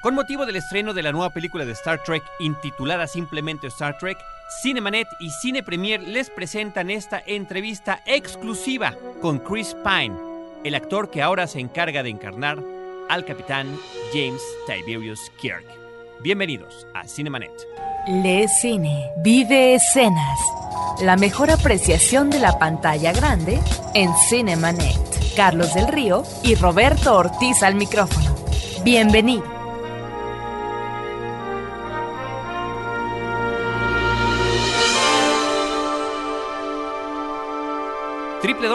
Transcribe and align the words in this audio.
Con 0.00 0.14
motivo 0.14 0.46
del 0.46 0.56
estreno 0.56 0.94
de 0.94 1.02
la 1.02 1.12
nueva 1.12 1.28
película 1.28 1.66
de 1.66 1.72
Star 1.72 2.02
Trek 2.02 2.22
intitulada 2.38 3.06
simplemente 3.06 3.66
Star 3.66 3.98
Trek, 3.98 4.16
Cinemanet 4.62 5.06
y 5.20 5.28
Cine 5.28 5.62
Premier 5.62 6.00
les 6.00 6.30
presentan 6.30 6.88
esta 6.88 7.22
entrevista 7.26 8.00
exclusiva 8.06 8.94
con 9.20 9.40
Chris 9.40 9.76
Pine, 9.84 10.16
el 10.64 10.74
actor 10.74 11.10
que 11.10 11.20
ahora 11.20 11.46
se 11.46 11.60
encarga 11.60 12.02
de 12.02 12.08
encarnar 12.08 12.58
al 13.10 13.26
capitán 13.26 13.78
James 14.14 14.40
Tiberius 14.66 15.20
Kirk. 15.38 15.66
Bienvenidos 16.22 16.86
a 16.94 17.06
Cinemanet. 17.06 17.52
Le 18.08 18.48
cine, 18.48 19.10
vive 19.18 19.74
escenas. 19.74 20.38
La 21.02 21.16
mejor 21.16 21.50
apreciación 21.50 22.30
de 22.30 22.38
la 22.38 22.58
pantalla 22.58 23.12
grande 23.12 23.60
en 23.92 24.10
Cinemanet. 24.30 24.96
Carlos 25.36 25.74
del 25.74 25.88
Río 25.88 26.22
y 26.42 26.54
Roberto 26.54 27.18
Ortiz 27.18 27.62
al 27.62 27.74
micrófono. 27.74 28.34
Bienvenido. 28.82 29.59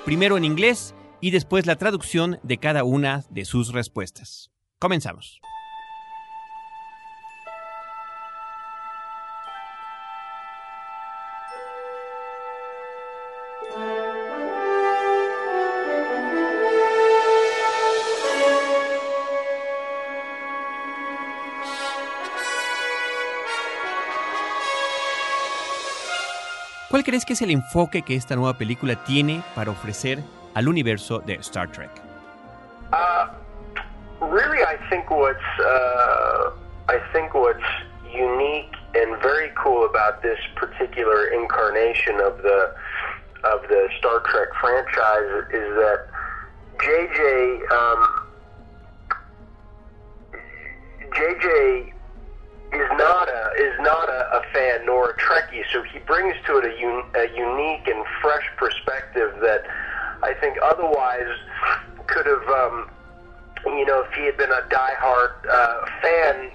primero 0.04 0.36
en 0.36 0.44
inglés 0.44 0.94
y 1.20 1.30
después 1.30 1.66
la 1.66 1.76
traducción 1.76 2.38
de 2.42 2.58
cada 2.58 2.84
una 2.84 3.24
de 3.30 3.44
sus 3.44 3.72
respuestas. 3.72 4.50
Comenzamos. 4.78 5.40
Crees 27.06 27.24
que 27.24 27.34
es 27.34 27.42
el 27.42 27.52
enfoque 27.52 28.02
que 28.02 28.16
esta 28.16 28.34
nueva 28.34 28.58
película 28.58 28.96
tiene 29.04 29.40
para 29.54 29.70
ofrecer 29.70 30.18
al 30.54 30.66
universo 30.66 31.20
de 31.20 31.34
Star 31.34 31.70
Trek? 31.70 31.90
Uh, 32.92 33.28
really, 34.20 34.60
I 34.64 34.76
think 34.90 35.08
what's 35.08 35.38
uh, 35.60 36.50
I 36.88 36.98
think 37.12 37.32
what's 37.32 37.62
unique 38.12 38.74
and 38.96 39.22
very 39.22 39.52
cool 39.54 39.86
about 39.86 40.20
this 40.20 40.38
particular 40.56 41.28
incarnation 41.28 42.16
of 42.20 42.42
the 42.42 42.74
of 43.44 43.62
the 43.68 43.88
Star 43.98 44.20
Trek 44.26 44.48
franchise 44.60 45.46
is 45.52 45.68
that 45.78 46.08
JJ 46.82 47.70
um, 47.70 48.00
JJ 51.14 51.92
is 52.80 52.90
not 52.98 53.28
a 53.28 53.52
is 53.58 53.78
not 53.80 54.08
a, 54.08 54.38
a 54.38 54.42
fan 54.52 54.86
nor 54.86 55.10
a 55.10 55.16
Trekkie, 55.16 55.64
so 55.72 55.82
he 55.82 55.98
brings 56.00 56.36
to 56.46 56.58
it 56.58 56.64
a, 56.64 56.74
un, 56.78 57.04
a 57.14 57.28
unique 57.36 57.86
and 57.88 58.04
fresh 58.20 58.48
perspective 58.56 59.34
that 59.40 59.64
I 60.22 60.34
think 60.34 60.58
otherwise 60.62 61.36
could 62.06 62.26
have, 62.26 62.48
um, 62.48 62.90
you 63.66 63.84
know, 63.84 64.02
if 64.02 64.12
he 64.12 64.24
had 64.24 64.36
been 64.36 64.50
a 64.50 64.62
diehard 64.68 65.32
uh, 65.48 65.86
fan. 66.02 66.50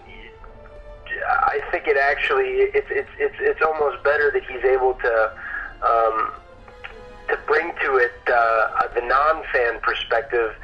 I 1.27 1.59
think 1.71 1.87
it 1.87 1.97
actually 1.97 2.71
it's 2.73 2.87
it's 2.89 3.09
it's 3.19 3.35
it's 3.39 3.61
almost 3.61 4.01
better 4.03 4.31
that 4.31 4.43
he's 4.43 4.63
able 4.63 4.93
to 4.93 5.31
um, 5.83 6.31
to 7.27 7.37
bring 7.47 7.73
to 7.83 7.97
it 7.97 8.13
uh, 8.27 8.87
the 8.95 9.01
non-fan 9.01 9.79
perspective 9.81 10.55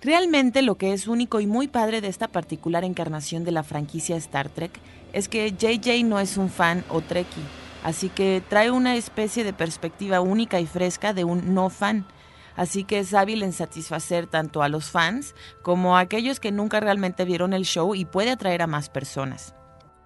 Realmente 0.00 0.62
lo 0.62 0.76
que 0.76 0.92
es 0.92 1.06
único 1.06 1.40
y 1.40 1.46
muy 1.46 1.68
padre 1.68 2.00
de 2.00 2.08
esta 2.08 2.28
particular 2.28 2.84
encarnación 2.84 3.44
de 3.44 3.52
la 3.52 3.62
franquicia 3.62 4.16
Star 4.16 4.48
Trek 4.48 4.72
es 5.12 5.28
que 5.28 5.52
JJ 5.52 6.04
no 6.04 6.18
es 6.18 6.36
un 6.36 6.50
fan 6.50 6.84
o 6.88 7.00
trekkie, 7.00 7.44
así 7.84 8.08
que 8.08 8.42
trae 8.48 8.70
una 8.70 8.96
especie 8.96 9.44
de 9.44 9.52
perspectiva 9.52 10.20
única 10.20 10.58
y 10.58 10.66
fresca 10.66 11.12
de 11.12 11.24
un 11.24 11.54
no 11.54 11.70
fan. 11.70 12.06
Así 12.54 12.84
que 12.84 12.98
es 12.98 13.14
hábil 13.14 13.42
en 13.42 13.52
satisfacer 13.52 14.26
tanto 14.26 14.62
a 14.62 14.68
los 14.68 14.90
fans 14.90 15.34
como 15.62 15.96
a 15.96 16.00
aquellos 16.00 16.38
que 16.38 16.52
nunca 16.52 16.80
realmente 16.80 17.24
vieron 17.24 17.54
el 17.54 17.64
show 17.64 17.94
y 17.94 18.04
puede 18.04 18.30
atraer 18.30 18.60
a 18.60 18.66
más 18.66 18.90
personas. 18.90 19.54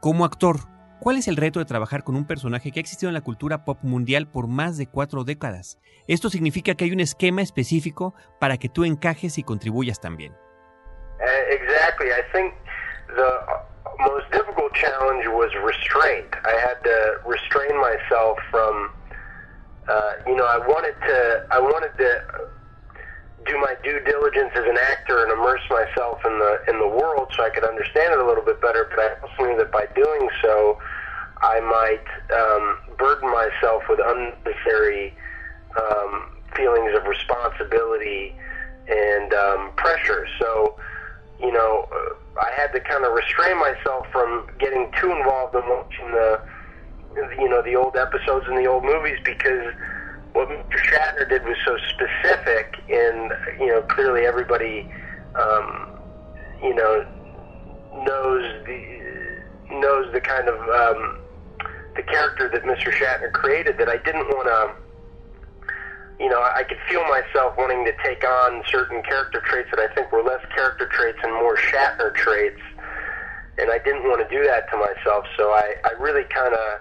Como 0.07 0.25
actor, 0.25 0.59
¿cuál 1.01 1.17
es 1.17 1.27
el 1.27 1.35
reto 1.35 1.59
de 1.59 1.65
trabajar 1.65 2.05
con 2.05 2.15
un 2.15 2.29
personaje 2.29 2.71
que 2.71 2.79
ha 2.79 2.81
existido 2.81 3.11
en 3.11 3.15
la 3.15 3.23
cultura 3.23 3.65
pop 3.65 3.79
mundial 3.83 4.29
por 4.29 4.47
más 4.47 4.79
de 4.79 4.87
cuatro 4.87 5.25
décadas? 5.25 5.81
Esto 6.07 6.31
significa 6.31 6.77
que 6.77 6.85
hay 6.85 6.93
un 6.93 7.01
esquema 7.01 7.43
específico 7.43 8.15
para 8.39 8.57
que 8.57 8.69
tú 8.69 8.85
encajes 8.85 9.37
y 9.37 9.43
contribuyas 9.43 10.01
también. 10.01 10.33
Uh, 10.33 11.51
exactly. 11.51 12.07
I 12.13 12.23
think 12.33 12.55
the 13.17 13.33
most 13.99 14.31
difficult 14.31 14.73
challenge 14.75 15.27
was 15.27 15.51
restraint. 15.67 16.33
I 16.45 16.55
had 16.55 16.81
to 16.85 17.29
restrain 17.29 17.75
myself 17.81 18.39
do 23.47 23.59
my 23.59 23.75
due 23.83 24.01
diligence 24.01 24.51
as 24.55 24.65
an 24.65 24.79
actor 24.91 25.23
and 25.23 25.33
immerse 25.33 25.63
myself 25.71 26.19
in 26.25 26.39
the 26.39 26.59
in 26.69 26.79
the 26.79 26.89
world 26.89 27.33
so 27.37 27.45
I 27.45 27.51
could 27.51 27.65
understand 27.65 28.13
it 28.13 28.19
a 28.19 28.27
little 28.27 28.45
bit 28.45 28.61
better. 28.61 28.89
But 28.91 28.99
I 28.99 29.09
also 29.23 29.51
knew 29.51 29.59
that 29.59 29.73
by 29.73 29.87
doing 29.95 30.29
so, 30.43 30.79
I 31.43 31.61
might 31.61 32.07
um, 32.35 32.97
burden 32.99 33.31
myself 33.31 33.83
with 33.89 34.01
unnecessary 34.05 35.15
um, 35.79 36.31
feelings 36.55 36.97
of 36.97 37.05
responsibility 37.07 38.35
and 38.89 39.33
um, 39.35 39.71
pressure. 39.77 40.27
So, 40.39 40.77
you 41.41 41.53
know, 41.53 41.87
I 42.41 42.51
had 42.57 42.73
to 42.73 42.81
kind 42.81 43.05
of 43.05 43.13
restrain 43.13 43.59
myself 43.59 44.07
from 44.13 44.47
getting 44.59 44.91
too 45.01 45.11
involved 45.11 45.55
in 45.55 45.63
watching 45.69 46.11
the, 46.13 46.41
you 47.39 47.49
know, 47.49 47.63
the 47.63 47.77
old 47.77 47.97
episodes 47.97 48.47
and 48.49 48.57
the 48.57 48.67
old 48.67 48.85
movies 48.85 49.19
because 49.25 49.73
what 50.37 50.51
Mr. 50.51 50.77
Shatner 50.77 51.27
did 51.29 51.43
was 51.45 51.57
so 51.65 51.79
specific, 51.95 52.77
and 52.91 53.33
you 53.59 53.69
know, 53.69 53.81
clearly 53.89 54.27
everybody, 54.27 54.87
um, 55.35 55.99
you 56.63 56.75
know, 56.75 57.07
knows 58.05 58.67
the 58.67 59.41
knows 59.71 60.13
the 60.13 60.21
kind 60.21 60.47
of 60.49 60.61
um, 60.61 61.19
the 61.97 62.03
character 62.03 62.51
that 62.51 62.65
Mr. 62.65 62.93
Shatner 62.93 63.33
created. 63.33 63.79
That 63.79 63.89
I 63.89 63.97
didn't 63.97 64.29
want 64.29 64.47
to. 64.47 64.83
You 66.23 66.29
know, 66.31 66.41
I 66.41 66.63
could 66.65 66.79
feel 66.89 67.03
myself 67.05 67.57
wanting 67.59 67.85
to 67.85 67.93
take 68.03 68.25
on 68.25 68.63
certain 68.71 69.03
character 69.03 69.43
traits 69.45 69.69
that 69.71 69.81
I 69.81 69.93
think 69.95 70.13
were 70.13 70.23
less 70.23 70.41
character 70.55 70.89
traits 70.89 71.19
and 71.23 71.33
more 71.33 71.57
Shatner 71.57 72.15
traits, 72.15 72.61
and 73.59 73.71
I 73.71 73.79
didn't 73.79 74.05
want 74.05 74.27
to 74.27 74.29
do 74.35 74.45
that 74.45 74.69
to 74.71 74.77
myself. 74.77 75.25
So 75.37 75.51
I, 75.51 75.75
I 75.85 75.93
really 75.99 76.25
kind 76.25 76.55
of 76.55 76.81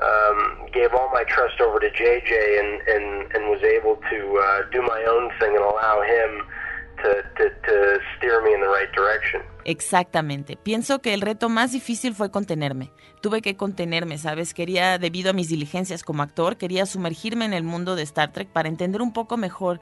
um, 0.00 0.66
gave 0.72 0.94
all 0.94 1.10
my 1.12 1.24
trust 1.24 1.60
over 1.60 1.78
to 1.78 1.90
JJ 1.90 2.60
and, 2.60 2.88
and, 2.88 3.32
and 3.34 3.50
was 3.50 3.62
able 3.62 3.96
to 4.10 4.38
uh, 4.38 4.62
do 4.70 4.82
my 4.82 5.04
own 5.08 5.30
thing 5.38 5.54
and 5.54 5.64
allow 5.64 6.00
him 6.02 6.46
to, 7.02 7.24
to, 7.36 7.50
to 7.66 7.98
steer 8.16 8.42
me 8.42 8.54
in 8.54 8.60
the 8.60 8.68
right 8.68 8.90
direction. 8.92 9.42
Exactamente. 9.64 10.56
Pienso 10.56 11.00
que 11.00 11.14
el 11.14 11.20
reto 11.20 11.48
más 11.48 11.72
difícil 11.72 12.14
fue 12.14 12.30
contenerme. 12.30 12.90
Tuve 13.20 13.42
que 13.42 13.56
contenerme, 13.56 14.18
¿sabes? 14.18 14.54
Quería, 14.54 14.98
debido 14.98 15.30
a 15.30 15.34
mis 15.34 15.48
diligencias 15.48 16.02
como 16.02 16.22
actor, 16.22 16.56
quería 16.56 16.86
sumergirme 16.86 17.44
en 17.44 17.52
el 17.52 17.62
mundo 17.62 17.94
de 17.94 18.02
Star 18.02 18.32
Trek 18.32 18.48
para 18.48 18.68
entender 18.68 19.00
un 19.00 19.12
poco 19.12 19.36
mejor, 19.36 19.78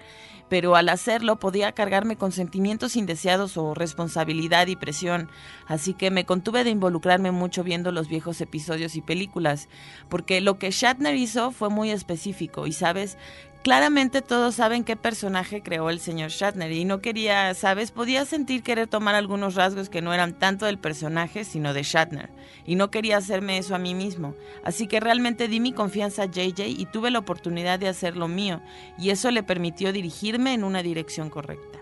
pero 0.50 0.76
al 0.76 0.90
hacerlo 0.90 1.38
podía 1.38 1.72
cargarme 1.72 2.16
con 2.16 2.32
sentimientos 2.32 2.96
indeseados 2.96 3.56
o 3.56 3.72
responsabilidad 3.72 4.66
y 4.66 4.76
presión. 4.76 5.30
Así 5.66 5.94
que 5.94 6.10
me 6.10 6.26
contuve 6.26 6.64
de 6.64 6.70
involucrarme 6.70 7.30
mucho 7.30 7.64
viendo 7.64 7.92
los 7.92 8.08
viejos 8.08 8.40
episodios 8.42 8.96
y 8.96 9.00
películas, 9.00 9.68
porque 10.10 10.42
lo 10.42 10.58
que 10.58 10.70
Shatner 10.70 11.14
hizo 11.14 11.52
fue 11.52 11.70
muy 11.70 11.90
específico 11.90 12.66
y, 12.66 12.72
¿sabes? 12.72 13.16
Claramente 13.62 14.22
todos 14.22 14.54
saben 14.54 14.84
qué 14.84 14.96
personaje 14.96 15.62
creó 15.62 15.90
el 15.90 16.00
señor 16.00 16.30
Shatner 16.30 16.72
y 16.72 16.86
no 16.86 17.02
quería, 17.02 17.52
¿sabes? 17.52 17.90
Podía 17.90 18.24
sentir 18.24 18.62
querer 18.62 18.86
tomar 18.86 19.14
algunos 19.14 19.54
rasgos 19.54 19.90
que 19.90 20.00
no 20.00 20.14
eran 20.14 20.32
tanto 20.32 20.64
del 20.64 20.78
personaje, 20.78 21.44
sino 21.44 21.74
de 21.74 21.82
Shatner. 21.82 22.30
Y 22.64 22.76
no 22.76 22.90
quería 22.90 23.18
hacerme 23.18 23.58
eso 23.58 23.74
a 23.74 23.78
mí 23.78 23.94
mismo. 23.94 24.34
Así 24.64 24.86
que 24.86 24.98
realmente 24.98 25.46
di 25.46 25.60
mi 25.60 25.74
confianza 25.74 26.22
a 26.22 26.26
JJ 26.26 26.68
y 26.68 26.86
tuve 26.86 27.10
la 27.10 27.18
oportunidad 27.18 27.78
de 27.78 27.88
hacer 27.88 28.16
lo 28.16 28.28
mío. 28.28 28.62
Y 28.96 29.10
eso 29.10 29.30
le 29.30 29.42
permitió 29.42 29.92
dirigirme 29.92 30.54
en 30.54 30.64
una 30.64 30.82
dirección 30.82 31.28
correcta. 31.28 31.80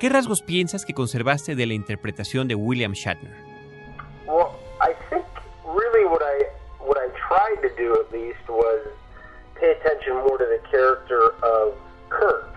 ¿Qué 0.00 0.08
rasgos 0.08 0.42
piensas 0.42 0.84
que 0.84 0.92
conservaste 0.92 1.54
de 1.54 1.66
la 1.66 1.74
interpretación 1.74 2.48
de 2.48 2.56
William 2.56 2.94
Shatner? 2.94 3.32
Well, 4.26 4.48
I 4.80 4.92
think 5.08 5.24
really 5.64 6.04
what 6.04 6.22
I, 6.22 6.46
what 6.80 6.98
I 6.98 7.08
tried 7.28 7.62
to 7.62 7.72
do 7.80 7.94
at 7.94 8.10
least 8.12 8.48
was 8.48 8.80
pay 9.60 9.72
attention 9.72 10.14
more 10.14 10.38
to 10.38 10.44
the 10.44 10.60
character 10.70 11.30
of 11.42 11.74
Kirk. 12.08 12.54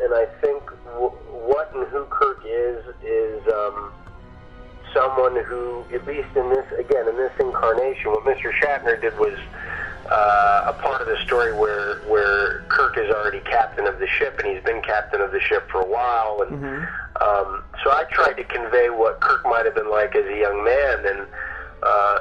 And 0.00 0.14
I 0.14 0.26
think 0.40 0.62
w- 0.94 1.14
what 1.46 1.72
and 1.74 1.86
who 1.88 2.04
Kirk 2.06 2.42
is 2.44 2.84
is 3.04 3.46
um, 3.52 3.92
someone 4.92 5.36
who, 5.44 5.84
at 5.92 6.06
least 6.06 6.28
in 6.36 6.48
this, 6.50 6.66
again, 6.78 7.08
in 7.08 7.16
this 7.16 7.32
incarnation, 7.38 8.10
what 8.10 8.24
Mr. 8.24 8.52
Shatner 8.60 9.00
did 9.00 9.16
was 9.18 9.38
uh, 10.10 10.64
a 10.66 10.82
part 10.82 11.00
of 11.00 11.06
the 11.06 11.16
story 11.24 11.52
where 11.52 12.00
where 12.08 12.60
Kirk 12.68 12.98
is 12.98 13.08
already 13.10 13.40
captain 13.40 13.86
of 13.86 13.98
the 13.98 14.06
ship, 14.06 14.38
and 14.38 14.52
he's 14.52 14.62
been 14.64 14.82
captain 14.82 15.20
of 15.20 15.30
the 15.30 15.40
ship 15.40 15.68
for 15.70 15.80
a 15.80 15.86
while, 15.86 16.42
and 16.42 16.64
um, 17.20 17.62
so 17.84 17.90
I 17.90 18.04
tried 18.10 18.34
to 18.34 18.44
convey 18.44 18.90
what 18.90 19.20
Kirk 19.20 19.44
might 19.44 19.64
have 19.64 19.74
been 19.74 19.90
like 19.90 20.14
as 20.16 20.26
a 20.26 20.36
young 20.36 20.64
man, 20.64 21.06
and 21.06 21.26
uh, 21.82 22.18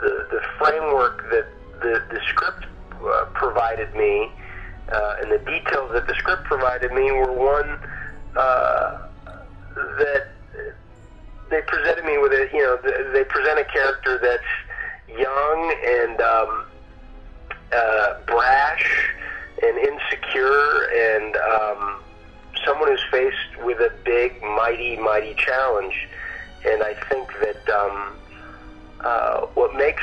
the 0.00 0.26
the 0.30 0.40
framework 0.58 1.28
that 1.30 1.46
the 1.82 2.02
the 2.10 2.20
script 2.28 2.66
uh, 3.04 3.24
provided 3.34 3.94
me, 3.94 4.30
uh, 4.90 5.16
and 5.20 5.30
the 5.30 5.38
details 5.38 5.92
that 5.92 6.06
the 6.06 6.14
script 6.14 6.44
provided 6.44 6.92
me 6.92 7.10
were 7.12 7.32
one 7.32 7.78
uh, 8.36 9.06
that 9.74 10.28
they 11.50 11.60
presented 11.62 12.04
me 12.04 12.18
with 12.18 12.32
a 12.32 12.48
you 12.52 12.62
know 12.62 12.78
they 13.12 13.24
present 13.24 13.58
a 13.58 13.64
character 13.64 14.18
that's 14.22 15.18
young 15.18 15.74
and 15.84 16.20
um, 16.20 16.64
uh, 17.72 18.14
brash 18.26 19.10
and 19.62 19.78
insecure 19.78 20.88
and 20.94 21.36
um, 21.36 22.00
someone 22.64 22.88
who's 22.88 23.04
faced 23.10 23.64
with 23.64 23.78
a 23.78 23.92
big 24.04 24.40
mighty 24.42 24.96
mighty 24.96 25.34
challenge. 25.34 26.08
And 26.64 26.82
I 26.82 26.94
think 27.08 27.28
that 27.40 27.68
um, 27.70 28.16
uh, 29.00 29.40
what 29.54 29.74
makes 29.74 30.02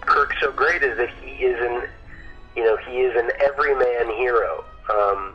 Kirk 0.00 0.34
so 0.40 0.50
great 0.52 0.82
is 0.82 0.96
that 0.98 1.10
he 1.22 1.44
is 1.44 1.60
an 1.60 1.88
you 2.56 2.64
know 2.64 2.76
he 2.88 3.00
is 3.00 3.16
an 3.16 3.30
everyman 3.40 4.06
hero 4.16 4.64
um, 4.90 5.34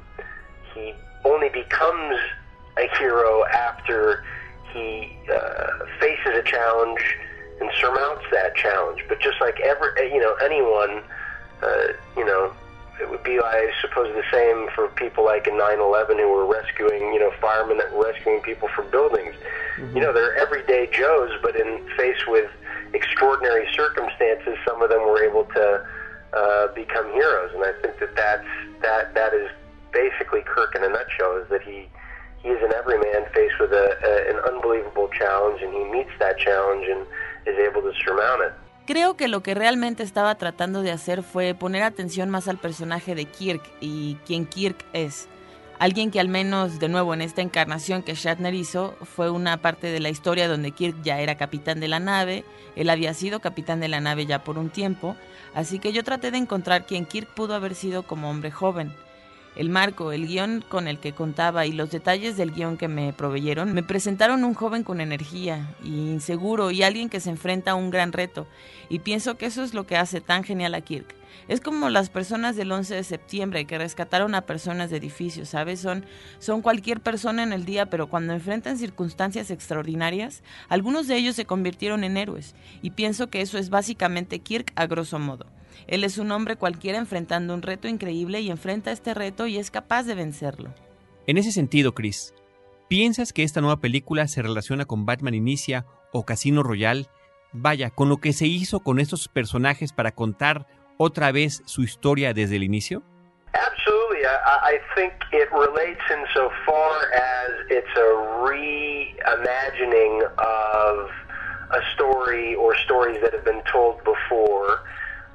he 0.73 0.93
only 1.25 1.49
becomes 1.49 2.17
a 2.77 2.87
hero 2.97 3.45
after 3.45 4.23
he 4.73 5.17
uh, 5.33 5.85
faces 5.99 6.33
a 6.35 6.43
challenge 6.43 7.01
and 7.59 7.69
surmounts 7.79 8.23
that 8.31 8.55
challenge. 8.55 9.03
But 9.07 9.19
just 9.19 9.41
like 9.41 9.59
every, 9.61 10.13
you 10.13 10.19
know, 10.19 10.35
anyone, 10.35 11.01
uh, 11.63 11.87
you 12.15 12.25
know, 12.25 12.53
it 13.01 13.09
would 13.09 13.23
be, 13.23 13.39
I 13.39 13.71
suppose, 13.81 14.13
the 14.13 14.23
same 14.31 14.69
for 14.73 14.87
people 14.89 15.23
like 15.23 15.47
in 15.47 15.53
9/11 15.53 16.19
who 16.19 16.29
were 16.29 16.45
rescuing, 16.45 17.13
you 17.13 17.19
know, 17.19 17.31
firemen 17.39 17.77
that 17.77 17.93
were 17.93 18.05
rescuing 18.05 18.41
people 18.41 18.67
from 18.69 18.89
buildings. 18.89 19.35
You 19.93 20.01
know, 20.01 20.11
they're 20.11 20.35
everyday 20.37 20.87
Joes, 20.87 21.29
but 21.43 21.55
in 21.55 21.87
faced 21.95 22.27
with 22.27 22.49
extraordinary 22.93 23.67
circumstances, 23.75 24.57
some 24.67 24.81
of 24.81 24.89
them 24.89 25.01
were 25.01 25.23
able 25.23 25.43
to 25.45 25.85
uh, 26.37 26.67
become 26.73 27.07
heroes. 27.19 27.51
And 27.55 27.63
I 27.63 27.73
think 27.81 27.93
that 27.99 28.13
that's 28.15 28.51
that 28.85 29.03
that 29.19 29.33
is 29.33 29.49
basically 29.91 30.41
Kirk 30.53 30.75
in 30.77 30.83
a 30.83 30.91
nutshell. 30.97 31.31
Is 31.41 31.47
that 31.49 31.63
he 31.69 31.79
he 32.43 32.49
is 32.55 32.61
an 32.67 32.73
everyman 32.81 33.21
faced 33.33 33.57
with 33.59 33.73
a, 33.73 33.87
a, 34.11 34.13
an 34.31 34.39
unbelievable 34.51 35.09
challenge, 35.19 35.59
and 35.61 35.71
he 35.73 35.83
meets 35.95 36.15
that 36.19 36.35
challenge 36.37 36.85
and 36.93 37.01
is 37.49 37.57
able 37.67 37.81
to 37.81 37.93
surmount 38.05 38.41
it. 38.47 38.53
Creo 38.87 39.17
que 39.17 39.27
lo 39.27 39.43
que 39.43 39.53
realmente 39.53 40.01
estaba 40.03 40.35
tratando 40.35 40.81
de 40.81 40.91
hacer 40.91 41.21
fue 41.21 41.53
poner 41.53 41.83
atención 41.83 42.29
más 42.29 42.47
al 42.47 42.57
personaje 42.57 43.15
de 43.15 43.25
Kirk 43.25 43.61
y 43.81 44.17
quien 44.25 44.45
Kirk 44.45 44.77
es. 44.93 45.27
Alguien 45.79 46.09
que 46.09 46.19
al 46.19 46.27
menos, 46.27 46.79
de 46.79 46.89
nuevo, 46.89 47.13
en 47.13 47.21
esta 47.21 47.43
encarnación 47.43 48.01
que 48.01 48.15
Shatner 48.15 48.55
hizo, 48.55 48.95
fue 49.03 49.29
una 49.29 49.57
parte 49.57 49.87
de 49.87 49.99
la 49.99 50.09
historia 50.09 50.47
donde 50.47 50.71
Kirk 50.71 51.03
ya 51.03 51.19
era 51.19 51.37
capitán 51.37 51.79
de 51.79 51.87
la 51.87 51.99
nave, 51.99 52.45
él 52.75 52.89
había 52.89 53.13
sido 53.13 53.41
capitán 53.41 53.79
de 53.79 53.87
la 53.87 54.01
nave 54.01 54.25
ya 54.25 54.43
por 54.43 54.57
un 54.57 54.71
tiempo, 54.71 55.15
así 55.53 55.77
que 55.77 55.93
yo 55.93 56.03
traté 56.03 56.31
de 56.31 56.39
encontrar 56.39 56.87
quien 56.87 57.05
Kirk 57.05 57.27
pudo 57.27 57.53
haber 57.53 57.75
sido 57.75 58.01
como 58.03 58.27
hombre 58.27 58.49
joven. 58.49 58.91
El 59.55 59.69
marco, 59.69 60.11
el 60.11 60.27
guion 60.27 60.63
con 60.67 60.87
el 60.87 60.97
que 60.97 61.13
contaba 61.13 61.67
y 61.67 61.71
los 61.71 61.91
detalles 61.91 62.37
del 62.37 62.51
guion 62.51 62.77
que 62.77 62.87
me 62.87 63.13
proveyeron 63.13 63.73
me 63.73 63.83
presentaron 63.83 64.43
un 64.43 64.55
joven 64.55 64.83
con 64.83 64.99
energía 64.99 65.75
y 65.83 66.11
inseguro 66.11 66.71
y 66.71 66.81
alguien 66.81 67.09
que 67.09 67.19
se 67.19 67.29
enfrenta 67.29 67.71
a 67.71 67.75
un 67.75 67.91
gran 67.91 68.13
reto. 68.13 68.47
Y 68.89 68.99
pienso 68.99 69.37
que 69.37 69.47
eso 69.47 69.63
es 69.63 69.75
lo 69.75 69.85
que 69.85 69.97
hace 69.97 70.21
tan 70.21 70.43
genial 70.43 70.75
a 70.75 70.81
Kirk. 70.81 71.16
Es 71.47 71.61
como 71.61 71.89
las 71.89 72.09
personas 72.09 72.55
del 72.55 72.71
11 72.71 72.95
de 72.95 73.03
septiembre 73.03 73.65
que 73.65 73.77
rescataron 73.77 74.35
a 74.35 74.45
personas 74.45 74.89
de 74.89 74.97
edificios, 74.97 75.49
¿sabes? 75.49 75.79
Son, 75.79 76.05
son 76.39 76.61
cualquier 76.61 77.01
persona 77.01 77.43
en 77.43 77.53
el 77.53 77.65
día, 77.65 77.87
pero 77.87 78.07
cuando 78.07 78.33
enfrentan 78.33 78.77
circunstancias 78.77 79.51
extraordinarias, 79.51 80.43
algunos 80.69 81.07
de 81.07 81.17
ellos 81.17 81.35
se 81.35 81.45
convirtieron 81.45 82.03
en 82.03 82.17
héroes. 82.17 82.55
Y 82.81 82.91
pienso 82.91 83.29
que 83.29 83.41
eso 83.41 83.57
es 83.57 83.69
básicamente 83.69 84.39
Kirk 84.39 84.71
a 84.75 84.87
grosso 84.87 85.19
modo. 85.19 85.45
Él 85.87 86.03
es 86.03 86.17
un 86.17 86.31
hombre 86.31 86.55
cualquiera 86.55 86.97
enfrentando 86.97 87.53
un 87.53 87.61
reto 87.61 87.87
increíble 87.87 88.41
y 88.41 88.49
enfrenta 88.49 88.91
este 88.91 89.13
reto 89.13 89.47
y 89.47 89.57
es 89.57 89.71
capaz 89.71 90.03
de 90.03 90.15
vencerlo. 90.15 90.73
En 91.27 91.37
ese 91.37 91.51
sentido, 91.51 91.93
Chris, 91.93 92.33
¿piensas 92.87 93.33
que 93.33 93.43
esta 93.43 93.61
nueva 93.61 93.79
película 93.79 94.27
se 94.27 94.41
relaciona 94.41 94.85
con 94.85 95.05
Batman 95.05 95.35
Inicia 95.35 95.85
o 96.11 96.25
Casino 96.25 96.63
Royale? 96.63 97.07
Vaya, 97.53 97.89
con 97.89 98.09
lo 98.09 98.17
que 98.17 98.33
se 98.33 98.47
hizo 98.47 98.81
con 98.81 98.99
estos 98.99 99.27
personajes 99.27 99.93
para 99.93 100.11
contar 100.11 100.67
otra 100.97 101.31
vez 101.31 101.61
su 101.65 101.81
historia 101.81 102.33
desde 102.33 102.57
el 102.57 102.63
inicio? 102.63 103.03
Absolutely. 103.53 104.25
I, 104.25 104.75
I 104.75 104.79
think 104.95 105.13
it 105.31 105.51
relates 105.51 106.01
insofar 106.09 107.11
as 107.13 107.51
it's 107.69 107.95
a 107.95 108.13
reimagining 108.45 110.23
of 110.37 111.09
a 111.71 111.81
story 111.95 112.55
or 112.55 112.75
stories 112.77 113.19
that 113.21 113.33
have 113.33 113.45
been 113.45 113.63
told 113.71 114.03
before. 114.03 114.83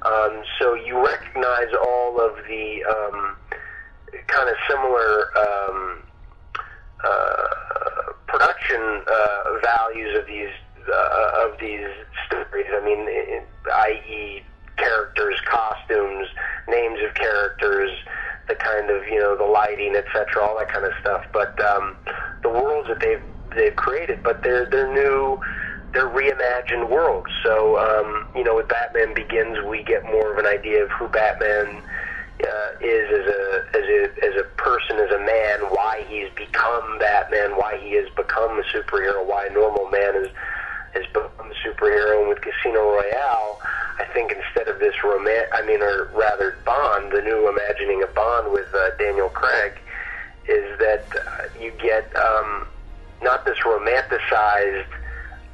Um, 0.03 0.43
so 0.59 0.73
you 0.73 1.03
recognize 1.03 1.73
all 1.85 2.19
of 2.19 2.35
the 2.47 2.83
um, 2.83 3.37
kind 4.27 4.49
of 4.49 4.55
similar 4.69 5.37
um, 5.37 6.03
uh, 7.03 7.47
production 8.27 9.03
uh, 9.07 9.59
values 9.63 10.17
of 10.17 10.25
these 10.27 10.49
uh, 10.91 11.47
of 11.47 11.57
these 11.59 11.87
stories. 12.27 12.65
I 12.71 12.83
mean, 12.83 13.07
i.e., 13.71 14.43
characters, 14.77 15.39
costumes, 15.45 16.27
names 16.67 16.99
of 17.07 17.13
characters, 17.13 17.91
the 18.47 18.55
kind 18.55 18.89
of 18.89 19.05
you 19.07 19.19
know 19.19 19.37
the 19.37 19.45
lighting, 19.45 19.95
etc., 19.95 20.41
all 20.41 20.57
that 20.57 20.69
kind 20.69 20.85
of 20.85 20.93
stuff. 21.01 21.25
But 21.31 21.59
um, 21.63 21.95
the 22.41 22.49
worlds 22.49 22.87
that 22.89 22.99
they've 22.99 23.21
they've 23.55 23.75
created, 23.75 24.23
but 24.23 24.43
they're 24.43 24.65
they're 24.65 24.93
new. 24.93 25.39
They're 25.93 26.09
reimagined 26.09 26.89
worlds. 26.89 27.29
So, 27.43 27.77
um, 27.77 28.27
you 28.35 28.43
know, 28.43 28.55
with 28.55 28.67
Batman 28.67 29.13
Begins, 29.13 29.63
we 29.63 29.83
get 29.83 30.03
more 30.05 30.33
of 30.33 30.39
an 30.39 30.47
idea 30.47 30.83
of 30.83 30.89
who 30.89 31.07
Batman 31.07 31.83
uh, 32.41 32.69
is 32.81 33.07
as 33.11 33.27
a 33.27 33.65
as 33.77 33.83
a 33.83 34.25
as 34.25 34.35
a 34.41 34.43
person, 34.57 34.97
as 34.97 35.11
a 35.11 35.19
man, 35.19 35.59
why 35.69 36.03
he's 36.09 36.29
become 36.35 36.97
Batman, 36.99 37.51
why 37.57 37.77
he 37.77 37.91
has 37.93 38.09
become 38.15 38.59
a 38.59 38.63
superhero, 38.63 39.25
why 39.25 39.47
normal 39.53 39.89
man 39.91 40.15
is 40.15 40.27
has 40.93 41.05
become 41.07 41.51
a 41.51 41.67
superhero. 41.67 42.19
And 42.19 42.29
with 42.29 42.41
Casino 42.41 42.81
Royale, 42.81 43.59
I 43.99 44.05
think 44.13 44.31
instead 44.31 44.67
of 44.67 44.79
this 44.79 44.95
roman, 45.03 45.45
I 45.53 45.65
mean, 45.65 45.81
or 45.81 46.09
rather 46.13 46.57
Bond, 46.65 47.11
the 47.11 47.21
new 47.21 47.47
imagining 47.49 48.03
of 48.03 48.13
Bond 48.13 48.51
with 48.51 48.73
uh, 48.73 48.95
Daniel 48.97 49.29
Craig, 49.29 49.73
is 50.47 50.77
that 50.79 51.05
uh, 51.15 51.61
you 51.61 51.71
get 51.81 52.13
um, 52.15 52.67
not 53.21 53.45
this 53.45 53.57
romanticized 53.59 54.87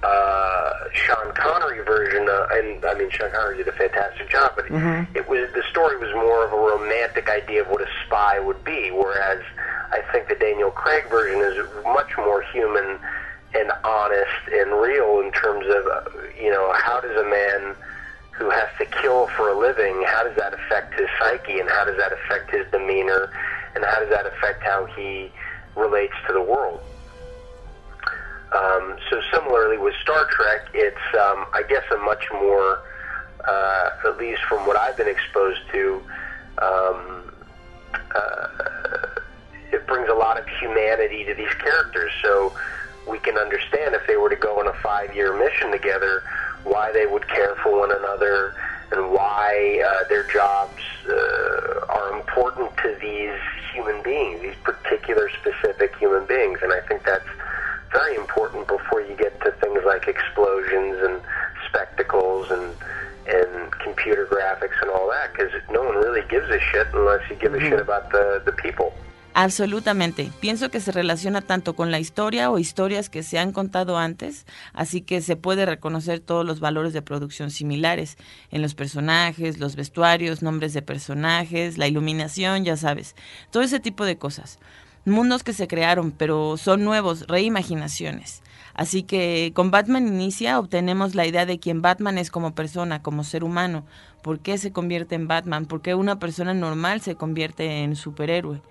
uh, 0.01 0.71
Sean 0.93 1.33
Connery 1.33 1.83
version, 1.83 2.27
uh, 2.29 2.47
and 2.53 2.85
I 2.85 2.93
mean 2.95 3.09
Sean 3.11 3.31
Connery 3.31 3.57
did 3.57 3.67
a 3.67 3.73
fantastic 3.73 4.29
job, 4.29 4.53
but 4.55 4.65
it 5.13 5.27
was 5.27 5.49
the 5.53 5.63
story 5.69 5.97
was 5.97 6.13
more 6.15 6.45
of 6.45 6.53
a 6.53 6.55
romantic 6.55 7.29
idea 7.29 7.61
of 7.61 7.67
what 7.67 7.81
a 7.81 7.87
spy 8.05 8.39
would 8.39 8.63
be, 8.63 8.91
whereas 8.91 9.41
I 9.91 10.01
think 10.11 10.29
the 10.29 10.35
Daniel 10.35 10.71
Craig 10.71 11.09
version 11.09 11.41
is 11.41 11.57
much 11.83 12.15
more 12.17 12.41
human 12.41 12.97
honest 13.83 14.47
and 14.51 14.71
real 14.73 15.21
in 15.21 15.31
terms 15.31 15.65
of, 15.67 15.85
uh, 15.87 16.09
you 16.41 16.51
know, 16.51 16.71
how 16.73 16.99
does 17.01 17.15
a 17.17 17.27
man 17.27 17.75
who 18.31 18.49
has 18.49 18.69
to 18.77 18.85
kill 19.01 19.27
for 19.35 19.49
a 19.49 19.57
living, 19.57 20.01
how 20.07 20.23
does 20.23 20.35
that 20.37 20.53
affect 20.53 20.97
his 20.97 21.09
psyche 21.19 21.59
and 21.59 21.69
how 21.69 21.83
does 21.83 21.97
that 21.97 22.13
affect 22.13 22.49
his 22.51 22.65
demeanor 22.71 23.29
and 23.75 23.83
how 23.83 23.99
does 23.99 24.09
that 24.09 24.25
affect 24.25 24.63
how 24.63 24.85
he 24.95 25.29
relates 25.75 26.13
to 26.25 26.33
the 26.33 26.41
world? 26.41 26.79
Um, 28.55 28.97
so 29.09 29.21
similarly 29.31 29.77
with 29.77 29.93
Star 30.01 30.25
Trek, 30.31 30.67
it's, 30.73 30.95
um, 31.15 31.45
I 31.53 31.63
guess, 31.67 31.83
a 31.93 31.97
much 31.97 32.23
more, 32.31 32.81
uh, 33.47 33.89
at 34.05 34.17
least 34.17 34.41
from 34.43 34.65
what 34.65 34.77
I've 34.77 34.97
been 34.97 35.09
exposed 35.09 35.61
to, 35.71 36.01
um, 36.59 37.33
uh, 38.15 38.47
it 39.71 39.85
brings 39.85 40.09
a 40.09 40.15
lot 40.15 40.39
of 40.39 40.47
humanity 40.59 41.25
to 41.25 41.33
these 41.33 41.53
characters. 41.55 42.11
So 42.23 42.53
we 43.09 43.19
can 43.19 43.37
understand 43.37 43.95
if 43.95 44.05
they 44.07 44.17
were 44.17 44.29
to 44.29 44.35
go 44.35 44.59
on 44.59 44.67
a 44.67 44.73
five-year 44.81 45.37
mission 45.37 45.71
together, 45.71 46.23
why 46.63 46.91
they 46.91 47.05
would 47.05 47.27
care 47.27 47.55
for 47.63 47.79
one 47.79 47.91
another 47.91 48.53
and 48.91 49.11
why 49.11 49.83
uh, 49.85 50.07
their 50.07 50.23
jobs 50.31 50.81
uh, 51.07 51.85
are 51.89 52.17
important 52.17 52.75
to 52.77 52.95
these 53.01 53.39
human 53.73 54.01
beings, 54.03 54.41
these 54.41 54.55
particular 54.63 55.29
specific 55.41 55.95
human 55.97 56.25
beings. 56.25 56.59
And 56.61 56.73
I 56.73 56.81
think 56.81 57.03
that's 57.03 57.27
very 57.91 58.15
important 58.15 58.67
before 58.67 59.01
you 59.01 59.15
get 59.15 59.39
to 59.41 59.51
things 59.63 59.81
like 59.85 60.07
explosions 60.07 60.97
and 61.01 61.21
spectacles 61.67 62.51
and 62.51 62.73
and 63.27 63.71
computer 63.73 64.25
graphics 64.25 64.81
and 64.81 64.89
all 64.89 65.07
that 65.07 65.31
because 65.31 65.51
no 65.69 65.83
one 65.83 65.95
really 65.95 66.27
gives 66.29 66.49
a 66.49 66.59
shit 66.59 66.87
unless 66.93 67.21
you 67.29 67.35
give 67.35 67.53
a 67.53 67.59
shit 67.59 67.79
about 67.79 68.11
the, 68.11 68.41
the 68.43 68.51
people. 68.53 68.91
Absolutamente. 69.33 70.31
Pienso 70.41 70.69
que 70.69 70.81
se 70.81 70.91
relaciona 70.91 71.41
tanto 71.41 71.75
con 71.75 71.91
la 71.91 71.99
historia 71.99 72.51
o 72.51 72.59
historias 72.59 73.09
que 73.09 73.23
se 73.23 73.39
han 73.39 73.51
contado 73.51 73.97
antes, 73.97 74.45
así 74.73 75.01
que 75.01 75.21
se 75.21 75.35
puede 75.35 75.65
reconocer 75.65 76.19
todos 76.19 76.45
los 76.45 76.59
valores 76.59 76.93
de 76.93 77.01
producción 77.01 77.51
similares 77.51 78.17
en 78.51 78.61
los 78.61 78.75
personajes, 78.75 79.59
los 79.59 79.75
vestuarios, 79.75 80.41
nombres 80.41 80.73
de 80.73 80.81
personajes, 80.81 81.77
la 81.77 81.87
iluminación, 81.87 82.65
ya 82.65 82.75
sabes, 82.75 83.15
todo 83.51 83.63
ese 83.63 83.79
tipo 83.79 84.03
de 84.03 84.17
cosas. 84.17 84.59
Mundos 85.05 85.43
que 85.43 85.53
se 85.53 85.67
crearon, 85.67 86.11
pero 86.11 86.57
son 86.57 86.83
nuevos, 86.83 87.25
reimaginaciones. 87.27 88.41
Así 88.73 89.03
que 89.03 89.51
con 89.55 89.71
Batman 89.71 90.07
Inicia 90.07 90.59
obtenemos 90.59 91.15
la 91.15 91.25
idea 91.25 91.45
de 91.45 91.59
quién 91.59 91.81
Batman 91.81 92.17
es 92.17 92.31
como 92.31 92.55
persona, 92.55 93.01
como 93.01 93.23
ser 93.23 93.43
humano, 93.43 93.85
por 94.21 94.39
qué 94.39 94.57
se 94.57 94.71
convierte 94.71 95.15
en 95.15 95.27
Batman, 95.27 95.65
por 95.65 95.81
qué 95.81 95.95
una 95.95 96.19
persona 96.19 96.53
normal 96.53 97.01
se 97.01 97.15
convierte 97.15 97.83
en 97.83 97.95
superhéroe. 97.95 98.61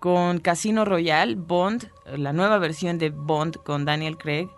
Con 0.00 0.38
Casino 0.38 0.84
Royale, 0.84 1.34
Bond, 1.34 1.90
la 2.16 2.32
nueva 2.32 2.58
versión 2.58 2.98
de 2.98 3.10
Bond 3.10 3.56
con 3.56 3.84
Daniel 3.84 4.16
Craig, 4.16 4.48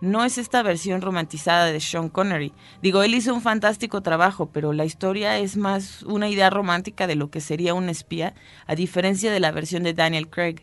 no 0.00 0.24
es 0.24 0.36
esta 0.36 0.62
versión 0.62 1.00
romantizada 1.00 1.66
de 1.66 1.80
Sean 1.80 2.10
Connery. 2.10 2.52
Digo, 2.82 3.02
él 3.02 3.14
hizo 3.14 3.32
un 3.34 3.40
fantástico 3.40 4.02
trabajo, 4.02 4.50
pero 4.52 4.72
la 4.72 4.84
historia 4.84 5.38
es 5.38 5.56
más 5.56 6.02
una 6.02 6.28
idea 6.28 6.50
romántica 6.50 7.06
de 7.06 7.16
lo 7.16 7.30
que 7.30 7.40
sería 7.40 7.74
un 7.74 7.88
espía, 7.88 8.34
a 8.66 8.74
diferencia 8.74 9.32
de 9.32 9.40
la 9.40 9.52
versión 9.52 9.82
de 9.82 9.94
Daniel 9.94 10.28
Craig, 10.28 10.56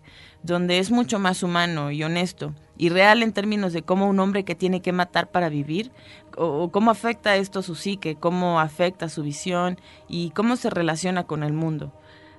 donde 0.43 0.77
es 0.77 0.91
mucho 0.91 1.19
más 1.19 1.41
humano 1.41 1.89
y 1.89 2.03
honesto, 2.03 2.53
y 2.77 2.89
real 2.89 3.23
en 3.23 3.33
términos 3.33 3.73
de 3.73 3.81
cómo 3.81 4.07
un 4.07 4.19
hombre 4.19 4.45
que 4.45 4.55
tiene 4.55 4.81
que 4.81 4.91
matar 4.91 5.31
para 5.31 5.49
vivir, 5.49 5.91
o, 6.37 6.69
cómo 6.71 6.91
afecta 6.91 7.35
esto 7.35 7.61
su 7.61 7.75
psique, 7.75 8.15
cómo 8.15 8.59
afecta 8.59 9.09
su 9.09 9.23
visión 9.23 9.79
y 10.07 10.29
cómo 10.31 10.57
se 10.57 10.69
relaciona 10.69 11.23
con 11.23 11.43
el 11.43 11.53
mundo. 11.53 11.91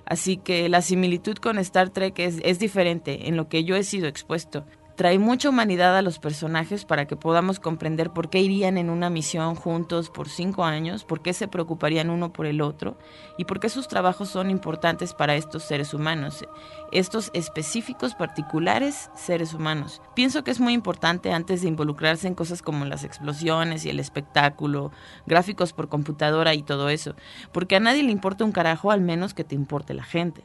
Así 0.07 0.37
que 0.37 0.69
la 0.69 0.83
similitud 0.83 1.37
con 1.37 1.59
Star 1.59 1.91
Trek 1.91 2.19
es, 2.19 2.41
es 2.45 2.59
diferente 2.59 3.29
en 3.29 3.37
lo 3.37 3.49
que 3.49 3.65
yo 3.65 3.77
he 3.77 3.85
sido 3.85 4.07
expuesto. 4.07 4.65
Trae 4.97 5.19
mucha 5.19 5.49
humanidad 5.49 5.97
a 5.97 6.03
los 6.03 6.21
personajes 6.21 6.85
para 6.85 7.07
que 7.07 7.17
podamos 7.17 7.59
comprender 7.59 8.11
por 8.11 8.31
qué 8.31 8.41
irían 8.41 8.79
en 8.79 8.91
una 8.91 9.11
misión 9.11 9.57
juntos 9.57 10.09
por 10.09 10.29
cinco 10.29 10.63
años, 10.63 11.05
por 11.05 11.21
qué 11.21 11.33
se 11.33 11.49
preocuparían 11.49 12.11
uno 12.11 12.33
por 12.33 12.47
el 12.47 12.61
otro 12.61 12.97
y 13.37 13.45
por 13.45 13.59
qué 13.59 13.69
sus 13.69 13.89
trabajos 13.89 14.29
son 14.29 14.51
importantes 14.51 15.13
para 15.13 15.35
estos 15.35 15.65
seres 15.65 15.95
humanos, 15.95 16.45
estos 16.93 17.33
específicos 17.35 18.15
particulares 18.15 19.11
seres 19.17 19.53
humanos. 19.53 20.01
Pienso 20.15 20.45
que 20.45 20.53
es 20.53 20.61
muy 20.61 20.75
importante 20.75 21.33
antes 21.33 21.63
de 21.63 21.69
involucrarse 21.69 22.29
en 22.29 22.37
cosas 22.37 22.63
como 22.63 22.85
las 22.85 23.03
explosiones 23.03 23.85
y 23.85 23.91
el 23.91 23.99
espectáculo, 23.99 24.93
gráficos 25.27 25.73
por 25.73 25.89
computadora 25.89 26.55
y 26.55 26.63
todo 26.63 26.89
eso, 26.89 27.17
porque 27.51 27.75
a 27.75 27.81
nadie 27.81 28.05
le 28.05 28.13
importa 28.13 28.45
un 28.45 28.53
carajo 28.53 28.93
al 28.93 29.01
menos 29.01 29.35
que 29.35 29.43
te 29.43 29.57
importe 29.57 29.93
la 29.93 30.05
gente. 30.05 30.45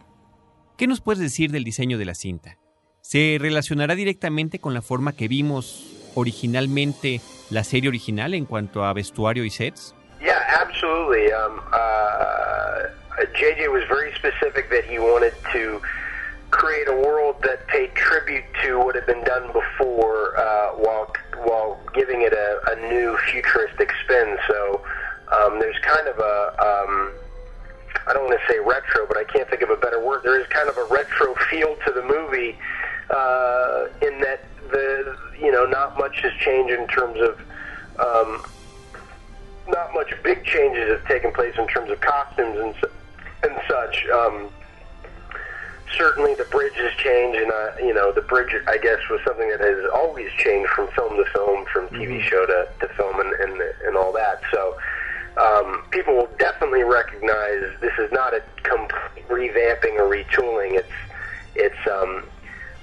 ¿Qué 0.75 0.87
nos 0.87 1.01
puedes 1.01 1.19
decir 1.19 1.51
del 1.51 1.63
diseño 1.63 1.99
de 1.99 2.05
la 2.05 2.15
cinta? 2.15 2.57
¿Se 3.09 3.39
relacionará 3.41 3.95
directamente 3.95 4.59
con 4.59 4.75
la 4.75 4.83
forma 4.83 5.13
que 5.13 5.27
vimos 5.27 6.11
originalmente 6.13 7.21
la 7.49 7.63
serie 7.63 7.89
original 7.89 8.35
en 8.35 8.45
cuanto 8.45 8.85
a 8.85 8.93
vestuario 8.93 9.43
y 9.43 9.49
sets? 9.49 9.95
Yeah, 10.21 10.37
absolutely. 10.61 11.33
Um, 11.33 11.59
uh, 11.73 12.85
JJ 13.33 13.67
was 13.73 13.83
very 13.89 14.13
specific 14.13 14.69
that 14.69 14.85
he 14.87 14.99
wanted 14.99 15.33
to 15.53 15.81
create 16.51 16.87
a 16.87 16.93
world 16.93 17.37
that 17.41 17.65
paid 17.65 17.89
tribute 17.95 18.45
to 18.61 18.77
what 18.77 18.93
had 18.93 19.07
been 19.07 19.23
done 19.23 19.47
before, 19.53 20.37
uh, 20.37 20.77
while 20.77 21.11
while 21.43 21.79
giving 21.95 22.21
it 22.21 22.33
a, 22.33 22.59
a 22.73 22.75
new 22.93 23.17
futuristic 23.31 23.89
spin. 24.03 24.37
So 24.47 24.85
um, 25.33 25.57
there's 25.57 25.79
kind 25.81 26.07
of 26.07 26.19
a 26.19 26.37
um, 26.61 27.09
I 28.05 28.13
don't 28.13 28.29
want 28.29 28.39
to 28.39 28.53
say 28.53 28.59
retro, 28.59 29.07
but 29.07 29.17
I 29.17 29.23
can't 29.23 29.49
think 29.49 29.63
of 29.63 29.71
a 29.71 29.77
better 29.77 29.99
word. 29.99 30.21
There 30.21 30.39
is 30.39 30.45
kind 30.49 30.69
of 30.69 30.77
a 30.77 30.85
retro 30.93 31.33
feel 31.49 31.75
to 31.87 31.91
the 31.91 32.03
movie 32.03 32.55
uh, 33.09 33.87
in 34.01 34.19
that 34.21 34.45
the 34.71 35.17
you 35.39 35.51
know 35.51 35.65
not 35.65 35.97
much 35.97 36.19
has 36.21 36.33
changed 36.33 36.73
in 36.73 36.87
terms 36.87 37.19
of 37.19 37.39
um, 37.99 38.43
not 39.67 39.93
much 39.93 40.13
big 40.23 40.43
changes 40.43 40.89
have 40.89 41.05
taken 41.07 41.31
place 41.31 41.55
in 41.57 41.67
terms 41.67 41.91
of 41.91 41.99
costumes 42.01 42.57
and 42.57 42.91
and 43.43 43.61
such. 43.67 44.05
Um, 44.13 44.49
certainly, 45.97 46.35
the 46.35 46.45
bridge 46.45 46.75
has 46.75 46.93
changed, 46.93 47.39
and 47.39 47.51
uh, 47.51 47.71
you 47.79 47.93
know 47.93 48.11
the 48.11 48.21
bridge 48.21 48.55
I 48.67 48.77
guess 48.77 48.99
was 49.09 49.21
something 49.25 49.49
that 49.49 49.59
has 49.59 49.89
always 49.93 50.31
changed 50.37 50.69
from 50.71 50.87
film 50.89 51.15
to 51.17 51.25
film, 51.31 51.65
from 51.71 51.87
TV 51.89 52.21
show 52.21 52.45
to, 52.45 52.67
to 52.81 52.93
film, 52.93 53.19
and, 53.19 53.33
and 53.33 53.61
and 53.85 53.97
all 53.97 54.13
that. 54.13 54.41
So. 54.51 54.77
Um, 55.37 55.83
people 55.91 56.15
will 56.15 56.29
definitely 56.37 56.83
recognize 56.83 57.63
this 57.79 57.93
is 57.97 58.11
not 58.11 58.33
a 58.33 58.41
complete 58.63 59.25
revamping 59.29 59.97
or 59.97 60.09
retooling. 60.09 60.73
It's 60.73 60.91
it's 61.55 61.87
um, 61.87 62.25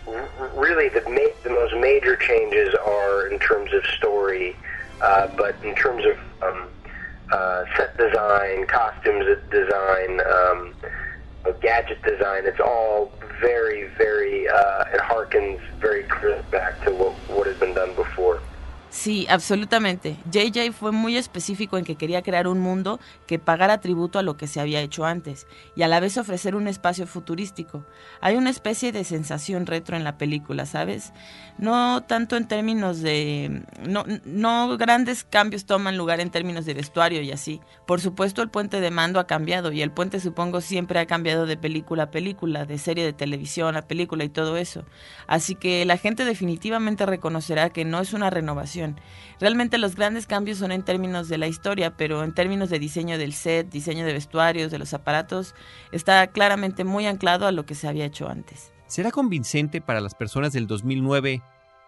really 0.07 0.89
the 0.89 1.03
ma- 1.09 1.37
the 1.45 1.51
most 1.51 1.75
major 1.81 2.17
changes 2.17 2.75
are 2.87 3.29
in 3.29 3.39
terms 3.39 3.71
of 3.75 3.85
story, 3.97 4.55
uh, 5.01 5.29
but 5.37 5.59
in 5.65 5.75
terms 5.75 6.05
of 6.05 6.49
um, 6.49 6.69
uh, 7.33 7.65
set 7.77 7.97
design, 7.99 8.67
costumes 8.67 9.25
design, 9.51 10.21
um, 10.33 10.75
gadget 11.63 12.03
design, 12.03 12.43
it's 12.47 12.61
all 12.61 13.13
very, 13.41 13.89
very. 13.99 14.47
Uh, 14.49 14.85
it 14.95 15.01
harkens 15.01 15.59
very 15.81 16.05
clearly 16.05 16.43
back 16.53 16.85
to 16.87 16.93
what 16.93 17.17
what 17.29 17.47
has 17.47 17.57
been 17.59 17.75
done 17.75 17.95
before. 17.95 18.41
Sí, 18.97 19.27
absolutamente. 19.29 20.17
JJ 20.33 20.73
fue 20.73 20.91
muy 20.91 21.19
específico 21.19 21.77
en 21.77 21.85
que 21.85 21.97
quería 21.97 22.23
crear 22.23 22.49
un 22.49 22.61
mundo 22.61 22.99
que 23.27 23.39
pagara 23.39 23.79
tributo 23.79 24.19
a 24.19 24.23
lo 24.23 24.39
que 24.39 24.47
se 24.47 24.59
había 24.59 24.81
hecho 24.81 25.05
antes 25.05 25.47
y 25.77 25.83
a 25.83 25.89
la 25.89 26.01
vez 26.01 26.17
ofrecer 26.17 26.57
un 26.57 26.67
espacio 26.67 27.07
futurístico. 27.07 27.85
Hay 28.23 28.37
una 28.37 28.49
especie 28.49 28.93
de 28.93 29.05
sensación 29.05 29.67
retro 29.67 29.99
en 29.99 30.03
la 30.03 30.17
película, 30.17 30.65
¿sabes? 30.65 31.13
No 31.59 32.05
tanto 32.05 32.39
en 32.39 32.49
términos 32.49 33.03
de... 33.03 33.65
No, 33.85 34.79
grandes 34.79 35.25
cambios 35.25 35.67
toman 35.67 35.99
lugar 35.99 36.21
en 36.21 36.31
términos 36.31 36.65
de 36.65 36.73
vestuario 36.73 37.21
y 37.21 37.33
así. 37.33 37.61
Por 37.87 38.01
supuesto 38.01 38.41
el 38.41 38.49
puente 38.49 38.81
de 38.81 38.91
mando 38.91 39.21
ha 39.21 39.27
cambiado 39.27 39.73
y 39.73 39.83
el 39.83 39.91
puente 39.91 40.21
supongo 40.21 40.63
siempre 40.63 41.01
ha 41.01 41.07
cambiado 41.07 41.45
de 41.45 41.59
película 41.59 42.05
a 42.05 42.11
película, 42.11 42.65
de 42.65 42.79
serie 42.79 43.05
de 43.05 43.13
televisión 43.13 43.77
a 43.77 43.83
película 43.83 44.25
y 44.25 44.31
todo 44.31 44.57
eso. 44.57 44.85
Así 45.27 45.55
que 45.55 45.85
la 45.85 45.99
gente 45.99 46.25
definitivamente 46.25 47.05
reconocerá 47.05 47.69
que 47.69 47.85
no 47.85 48.01
es 48.01 48.15
una 48.15 48.31
renovación 48.31 48.86
Realmente 49.41 49.79
los 49.79 49.97
grandes 49.97 50.27
cambios 50.27 50.59
son 50.59 50.73
en 50.73 50.83
términos 50.83 51.29
de 51.29 51.39
la 51.39 51.47
historia, 51.47 51.97
pero 51.97 52.23
en 52.23 52.33
términos 52.35 52.71
de 52.71 52.79
diseño 52.79 53.19
del 53.19 53.33
set, 53.33 53.69
diseño 53.69 54.07
de 54.07 54.13
vestuarios, 54.13 54.71
de 54.71 54.79
los 54.79 54.95
aparatos, 54.95 55.55
está 55.93 56.27
claramente 56.29 56.85
muy 56.85 57.07
anclado 57.07 57.47
a 57.47 57.53
lo 57.53 57.67
que 57.67 57.75
se 57.75 57.89
había 57.89 58.05
hecho 58.05 58.29
antes. 58.29 58.73
¿Será 58.87 59.11
convincente 59.11 59.81
para 59.81 60.01
las 60.01 60.15
personas 60.15 60.53
del 60.53 60.67
2009 60.67 61.43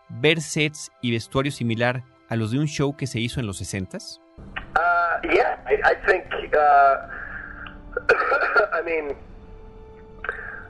ver 0.08 0.40
sets 0.40 0.90
y 1.00 1.12
vestuario 1.12 1.52
similar 1.52 2.02
a 2.28 2.36
los 2.36 2.50
de 2.50 2.58
un 2.58 2.66
show 2.66 2.96
que 2.96 3.06
se 3.06 3.20
hizo 3.20 3.40
en 3.40 3.46
los 3.46 3.60
60s? 3.60 4.20
Uh, 4.38 5.28
yeah, 5.32 5.62
I, 5.66 5.74
I 5.84 5.94
think. 6.06 6.24
Uh, 6.52 6.96
I 8.72 8.82
mean, 8.84 9.16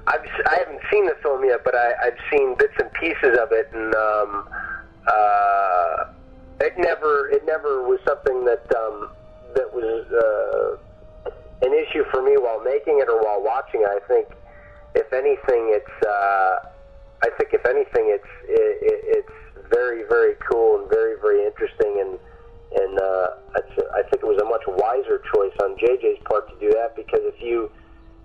I've, 0.07 0.25
I 0.47 0.59
haven't 0.59 0.81
seen 0.91 1.07
the 1.07 1.17
film 1.23 1.45
yet, 1.45 1.65
but 1.65 1.75
I, 1.75 1.93
I've 2.07 2.19
seen 2.31 2.55
bits 2.59 2.75
and 2.79 2.91
pieces 2.93 3.39
of 3.39 3.53
it, 3.53 3.69
and 3.73 3.95
um, 3.95 4.49
uh, 5.07 6.05
it 6.61 6.75
never 6.79 7.29
it 7.31 7.45
never 7.47 7.83
was 7.83 8.00
something 8.07 8.45
that 8.45 8.65
um, 8.75 9.11
that 9.55 9.73
was 9.73 10.07
uh, 10.12 11.31
an 11.67 11.73
issue 11.73 12.05
for 12.11 12.23
me 12.23 12.37
while 12.37 12.62
making 12.62 12.99
it 13.00 13.09
or 13.09 13.23
while 13.23 13.43
watching 13.43 13.83
it. 13.83 13.88
I 13.88 14.00
think 14.07 14.29
if 14.95 15.12
anything, 15.12 15.71
it's 15.75 16.07
uh, 16.07 16.69
I 17.23 17.31
think 17.38 17.53
if 17.53 17.65
anything, 17.67 18.11
it's 18.11 18.33
it, 18.49 19.23
it's 19.23 19.38
very, 19.71 20.05
very 20.09 20.35
cool 20.50 20.81
and 20.81 20.91
very, 20.91 21.17
very 21.21 21.45
interesting. 21.47 22.00
And 22.00 22.19
and 22.69 23.00
uh, 23.00 23.27
I 23.95 24.03
think 24.11 24.23
it 24.23 24.29
was 24.29 24.41
a 24.43 24.45
much 24.45 24.65
wiser 24.67 25.23
choice 25.35 25.57
on 25.62 25.77
JJ's 25.77 26.21
part 26.29 26.49
to 26.53 26.57
do 26.61 26.71
that 26.77 26.95
because 26.95 27.25
if 27.25 27.41
you, 27.41 27.71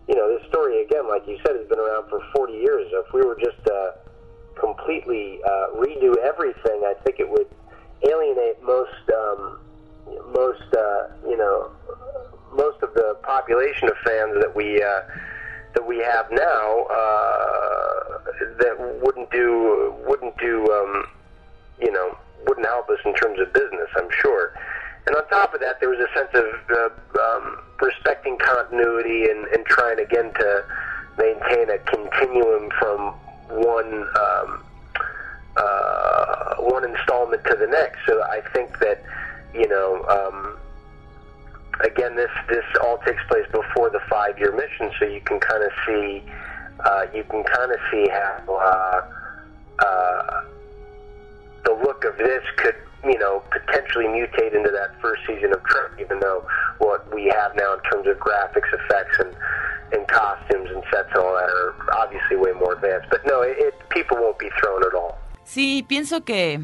you 0.10 0.16
know, 0.16 0.38
this 0.38 0.46
story 0.50 0.84
again, 0.84 1.08
like 1.08 1.25
you 1.28 1.40
said, 1.46 1.56
has 1.56 1.68
been 1.70 1.80
around 1.80 2.10
for 2.10 2.20
40 2.36 2.52
years. 2.52 2.92
If 2.92 3.13
we 3.13 3.24
were 3.24 3.40
just 3.40 3.63
uh, 3.72 3.92
completely 4.60 5.40
uh, 5.48 5.80
redo 5.80 6.18
everything, 6.20 6.84
I 6.84 6.94
think 7.06 7.20
it 7.20 7.30
would 7.30 7.48
alienate 8.04 8.62
most 8.64 9.10
um, 9.14 9.60
most 10.34 10.76
uh, 10.76 11.08
you 11.28 11.38
know 11.38 11.72
most 12.56 12.82
of 12.84 12.94
the 12.94 13.18
population 13.24 13.88
of 13.88 13.96
fans 14.06 14.36
that 14.40 14.54
we 14.56 14.82
uh, 14.82 15.02
that 15.74 15.86
we 15.86 15.98
have 16.00 16.30
now 16.32 16.84
uh, 16.84 18.18
that 18.60 19.00
wouldn't 19.02 19.30
do 19.32 19.94
wouldn't 20.06 20.38
do 20.38 20.68
um, 20.72 21.06
you 21.80 21.92
know 21.92 22.18
wouldn't 22.48 22.66
help 22.66 22.90
us 22.90 23.00
in 23.06 23.14
terms 23.16 23.40
of 23.40 23.52
business, 23.54 23.90
I'm 23.96 24.10
sure. 24.22 24.54
And 25.08 25.16
on 25.16 25.28
top 25.28 25.54
of 25.54 25.60
that, 25.62 25.80
there 25.80 25.90
was 25.90 26.00
a 26.00 26.12
sense 26.18 26.30
of 26.34 26.46
uh, 26.72 27.22
um, 27.22 27.60
respecting 27.82 28.38
continuity 28.38 29.26
and, 29.26 29.46
and 29.48 29.66
trying 29.66 30.00
again 30.00 30.32
to 30.34 30.66
maintain 31.18 31.70
a 31.70 31.78
continuum 31.80 32.70
from 32.80 33.14
one 33.50 34.08
um, 34.20 34.64
uh, 35.58 36.56
one 36.60 36.84
installment 36.84 37.44
to 37.46 37.56
the 37.56 37.68
next. 37.68 38.00
So 38.08 38.22
I 38.24 38.42
think 38.54 38.80
that 38.80 39.04
you 39.54 39.68
know. 39.68 40.04
Um, 40.06 40.58
again, 41.82 42.16
this 42.16 42.30
this 42.48 42.64
all 42.84 42.98
takes 43.00 43.22
place 43.28 43.46
before 43.52 43.90
the 43.90 44.02
five 44.10 44.38
year 44.38 44.52
mission, 44.52 44.92
so 45.00 45.06
you 45.06 45.22
can 45.22 45.40
kind 45.40 45.64
of 45.64 45.72
see 45.86 46.24
uh, 46.86 47.06
you 47.14 47.24
can 47.24 47.44
kind 47.44 47.72
of 47.72 47.80
see 47.92 48.08
how 48.10 48.44
uh, 48.50 49.86
uh, 49.86 50.44
the 51.66 51.74
look 51.84 52.04
of 52.06 52.18
this 52.18 52.44
could 52.58 52.76
you 53.04 53.18
know 53.20 53.44
potentially 53.52 54.06
mutate 54.06 54.56
into 54.56 54.72
that 54.72 54.90
first 55.02 55.22
season 55.28 55.54
of 55.54 55.64
Trek, 55.64 55.92
even 56.00 56.20
though 56.20 56.46
what 56.80 57.14
we 57.14 57.26
have 57.26 57.56
now 57.56 57.74
in 57.74 57.80
terms 57.92 58.08
of 58.08 58.18
graphics, 58.18 58.72
effects, 58.74 59.20
and 59.20 59.36
and 59.94 60.08
costumes 60.08 60.70
and 60.72 60.84
sets 60.92 61.10
and 61.14 61.18
all 61.18 61.34
that 61.36 61.50
are 61.50 61.76
obviously 61.98 62.36
way 62.36 62.52
more 62.54 62.74
advanced. 62.74 63.10
But 63.10 63.26
no, 63.26 63.42
it, 63.42 63.56
it 63.58 63.74
people 63.90 64.18
won't 64.18 64.40
be 64.40 64.50
thrown 64.62 64.84
at 64.84 64.94
all. 64.94 65.03
Sí, 65.46 65.86
pienso 65.88 66.24
que 66.24 66.62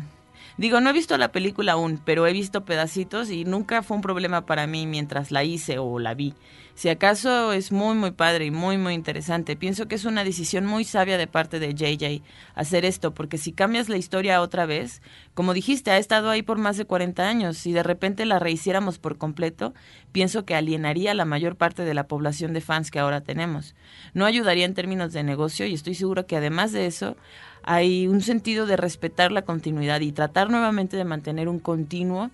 Digo, 0.60 0.82
no 0.82 0.90
he 0.90 0.94
visto 0.94 1.18
la 1.18 1.32
película 1.32 1.72
aún, 1.72 2.02
pero 2.04 2.28
he 2.28 2.34
visto 2.34 2.66
pedacitos 2.66 3.30
y 3.30 3.46
nunca 3.46 3.82
fue 3.82 3.96
un 3.96 4.02
problema 4.02 4.46
para 4.46 4.68
mí 4.68 4.86
mientras 4.88 5.32
la 5.32 5.46
hice 5.46 5.78
o 5.80 6.00
la 6.00 6.16
vi. 6.16 6.34
Si 6.80 6.88
acaso 6.88 7.52
es 7.52 7.74
muy, 7.74 7.94
muy 7.94 8.12
padre 8.12 8.46
y 8.46 8.52
muy, 8.52 8.78
muy 8.78 8.94
interesante. 8.94 9.58
Pienso 9.58 9.90
que 9.90 9.96
es 9.96 10.06
una 10.06 10.24
decisión 10.24 10.66
muy 10.66 10.86
sabia 10.86 11.18
de 11.18 11.28
parte 11.28 11.60
de 11.60 11.74
JJ 11.74 12.24
hacer 12.56 12.86
esto, 12.86 13.14
porque 13.14 13.38
si 13.38 13.52
cambias 13.52 13.90
la 13.90 13.98
historia 13.98 14.42
otra 14.42 14.66
vez, 14.66 15.02
como 15.34 15.54
dijiste, 15.54 15.92
ha 15.92 15.98
estado 15.98 16.30
ahí 16.30 16.42
por 16.42 16.58
más 16.58 16.78
de 16.78 16.86
40 16.86 17.28
años. 17.28 17.58
Si 17.58 17.74
de 17.74 17.84
repente 17.84 18.26
la 18.26 18.40
rehiciéramos 18.40 18.98
por 18.98 19.18
completo, 19.18 19.74
pienso 20.14 20.46
que 20.46 20.56
alienaría 20.56 21.12
a 21.12 21.16
la 21.16 21.26
mayor 21.26 21.58
parte 21.58 21.84
de 21.84 21.94
la 21.94 22.08
población 22.08 22.54
de 22.54 22.62
fans 22.62 22.92
que 22.92 23.00
ahora 23.00 23.20
tenemos. 23.20 23.76
No 24.14 24.24
ayudaría 24.24 24.64
en 24.64 24.74
términos 24.74 25.12
de 25.12 25.24
negocio 25.24 25.66
y 25.66 25.74
estoy 25.74 25.96
seguro 25.96 26.28
que 26.28 26.38
además 26.38 26.72
de 26.72 26.86
eso, 26.86 27.18
hay 27.64 28.08
un 28.08 28.22
sentido 28.22 28.66
de 28.66 28.78
respetar 28.78 29.34
la 29.34 29.42
continuidad 29.42 30.00
y 30.00 30.14
tratar 30.14 30.50
nuevamente 30.50 30.96
de 30.96 31.04
mantener 31.04 31.50
un 31.50 31.60
continuo 31.60 32.32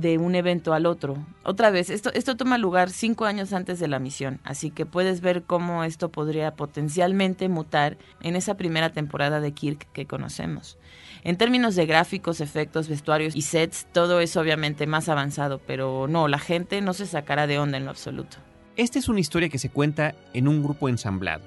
de 0.00 0.18
un 0.18 0.34
evento 0.34 0.74
al 0.74 0.86
otro. 0.86 1.16
Otra 1.42 1.70
vez, 1.70 1.90
esto, 1.90 2.12
esto 2.14 2.36
toma 2.36 2.58
lugar 2.58 2.90
cinco 2.90 3.24
años 3.24 3.52
antes 3.52 3.80
de 3.80 3.88
la 3.88 3.98
misión, 3.98 4.40
así 4.44 4.70
que 4.70 4.86
puedes 4.86 5.20
ver 5.20 5.42
cómo 5.42 5.84
esto 5.84 6.10
podría 6.10 6.54
potencialmente 6.54 7.48
mutar 7.48 7.98
en 8.22 8.36
esa 8.36 8.56
primera 8.56 8.90
temporada 8.90 9.40
de 9.40 9.52
Kirk 9.52 9.88
que 9.92 10.06
conocemos. 10.06 10.78
En 11.24 11.36
términos 11.36 11.74
de 11.74 11.86
gráficos, 11.86 12.40
efectos, 12.40 12.88
vestuarios 12.88 13.34
y 13.34 13.42
sets, 13.42 13.86
todo 13.92 14.20
es 14.20 14.36
obviamente 14.36 14.86
más 14.86 15.08
avanzado, 15.08 15.60
pero 15.66 16.06
no, 16.08 16.28
la 16.28 16.38
gente 16.38 16.80
no 16.80 16.94
se 16.94 17.06
sacará 17.06 17.46
de 17.46 17.58
onda 17.58 17.76
en 17.76 17.84
lo 17.84 17.90
absoluto. 17.90 18.36
Esta 18.76 18.98
es 18.98 19.08
una 19.08 19.20
historia 19.20 19.48
que 19.48 19.58
se 19.58 19.70
cuenta 19.70 20.14
en 20.32 20.46
un 20.46 20.62
grupo 20.62 20.88
ensamblado. 20.88 21.44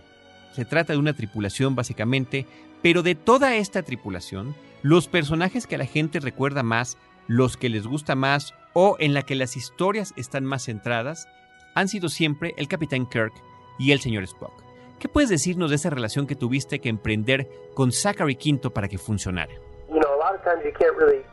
Se 0.52 0.66
trata 0.66 0.92
de 0.92 1.00
una 1.00 1.14
tripulación 1.14 1.76
básicamente 1.76 2.46
pero 2.82 3.04
de 3.04 3.16
toda 3.16 3.56
esta 3.56 3.84
tripulación, 3.84 4.56
los 4.82 5.08
personajes 5.08 5.68
que 5.68 5.78
la 5.78 5.86
gente 5.86 6.20
recuerda 6.20 6.64
más, 6.64 6.98
los 7.32 7.56
que 7.56 7.70
les 7.70 7.88
gusta 7.88 8.13
más 8.13 8.54
o 8.74 8.98
en 9.00 9.13
la 9.13 9.22
que 9.22 9.36
las 9.36 9.56
historias 9.56 10.13
están 10.17 10.44
más 10.44 10.65
centradas, 10.65 11.30
han 11.76 11.88
sido 11.88 12.10
siempre 12.10 12.54
el 12.58 12.67
Capitán 12.67 13.08
Kirk 13.08 13.32
y 13.80 13.94
el 13.94 14.02
señor 14.02 14.24
Spock. 14.24 14.52
¿Qué 15.00 15.08
puedes 15.08 15.30
decirnos 15.30 15.70
de 15.70 15.78
esa 15.78 15.89
relación 15.89 16.28
que 16.28 16.36
tuviste 16.36 16.80
que 16.80 16.89
emprender 16.89 17.48
con 17.74 17.94
Zachary 17.94 18.36
Quinto 18.36 18.74
para 18.74 18.89
que 18.89 18.98
funcionara? 18.98 19.54
You 19.89 20.02
know, 20.02 20.13
a 20.13 20.17
lot 20.17 20.36
of 20.36 20.44
times 20.44 20.62
you 20.65 20.74
can't 20.78 20.98
really 20.98 21.24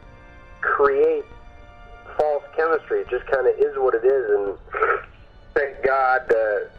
create 0.60 1.24
false 2.16 2.44
chemistry. 2.56 3.00
It 3.00 3.08
just 3.10 3.24
is 3.58 3.76
what 3.76 3.94
it 3.96 4.04
is, 4.04 4.24
and 4.36 4.56
thank 5.54 5.82
God 5.82 6.22
uh, 6.30 6.70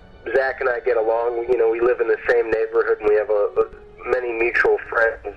and 0.61 0.69
I 0.69 0.79
get 0.79 0.95
along. 0.95 1.45
You 1.49 1.57
know, 1.57 1.69
we 1.69 1.81
live 1.81 1.99
in 1.99 2.07
the 2.07 2.19
same 2.25 2.49
neighborhood, 2.49 2.99
and 3.01 3.09
we 3.09 3.15
have 3.15 3.29
a 3.29 3.67
many 4.05 4.31
mutual 4.31 4.77
friends. 4.89 5.35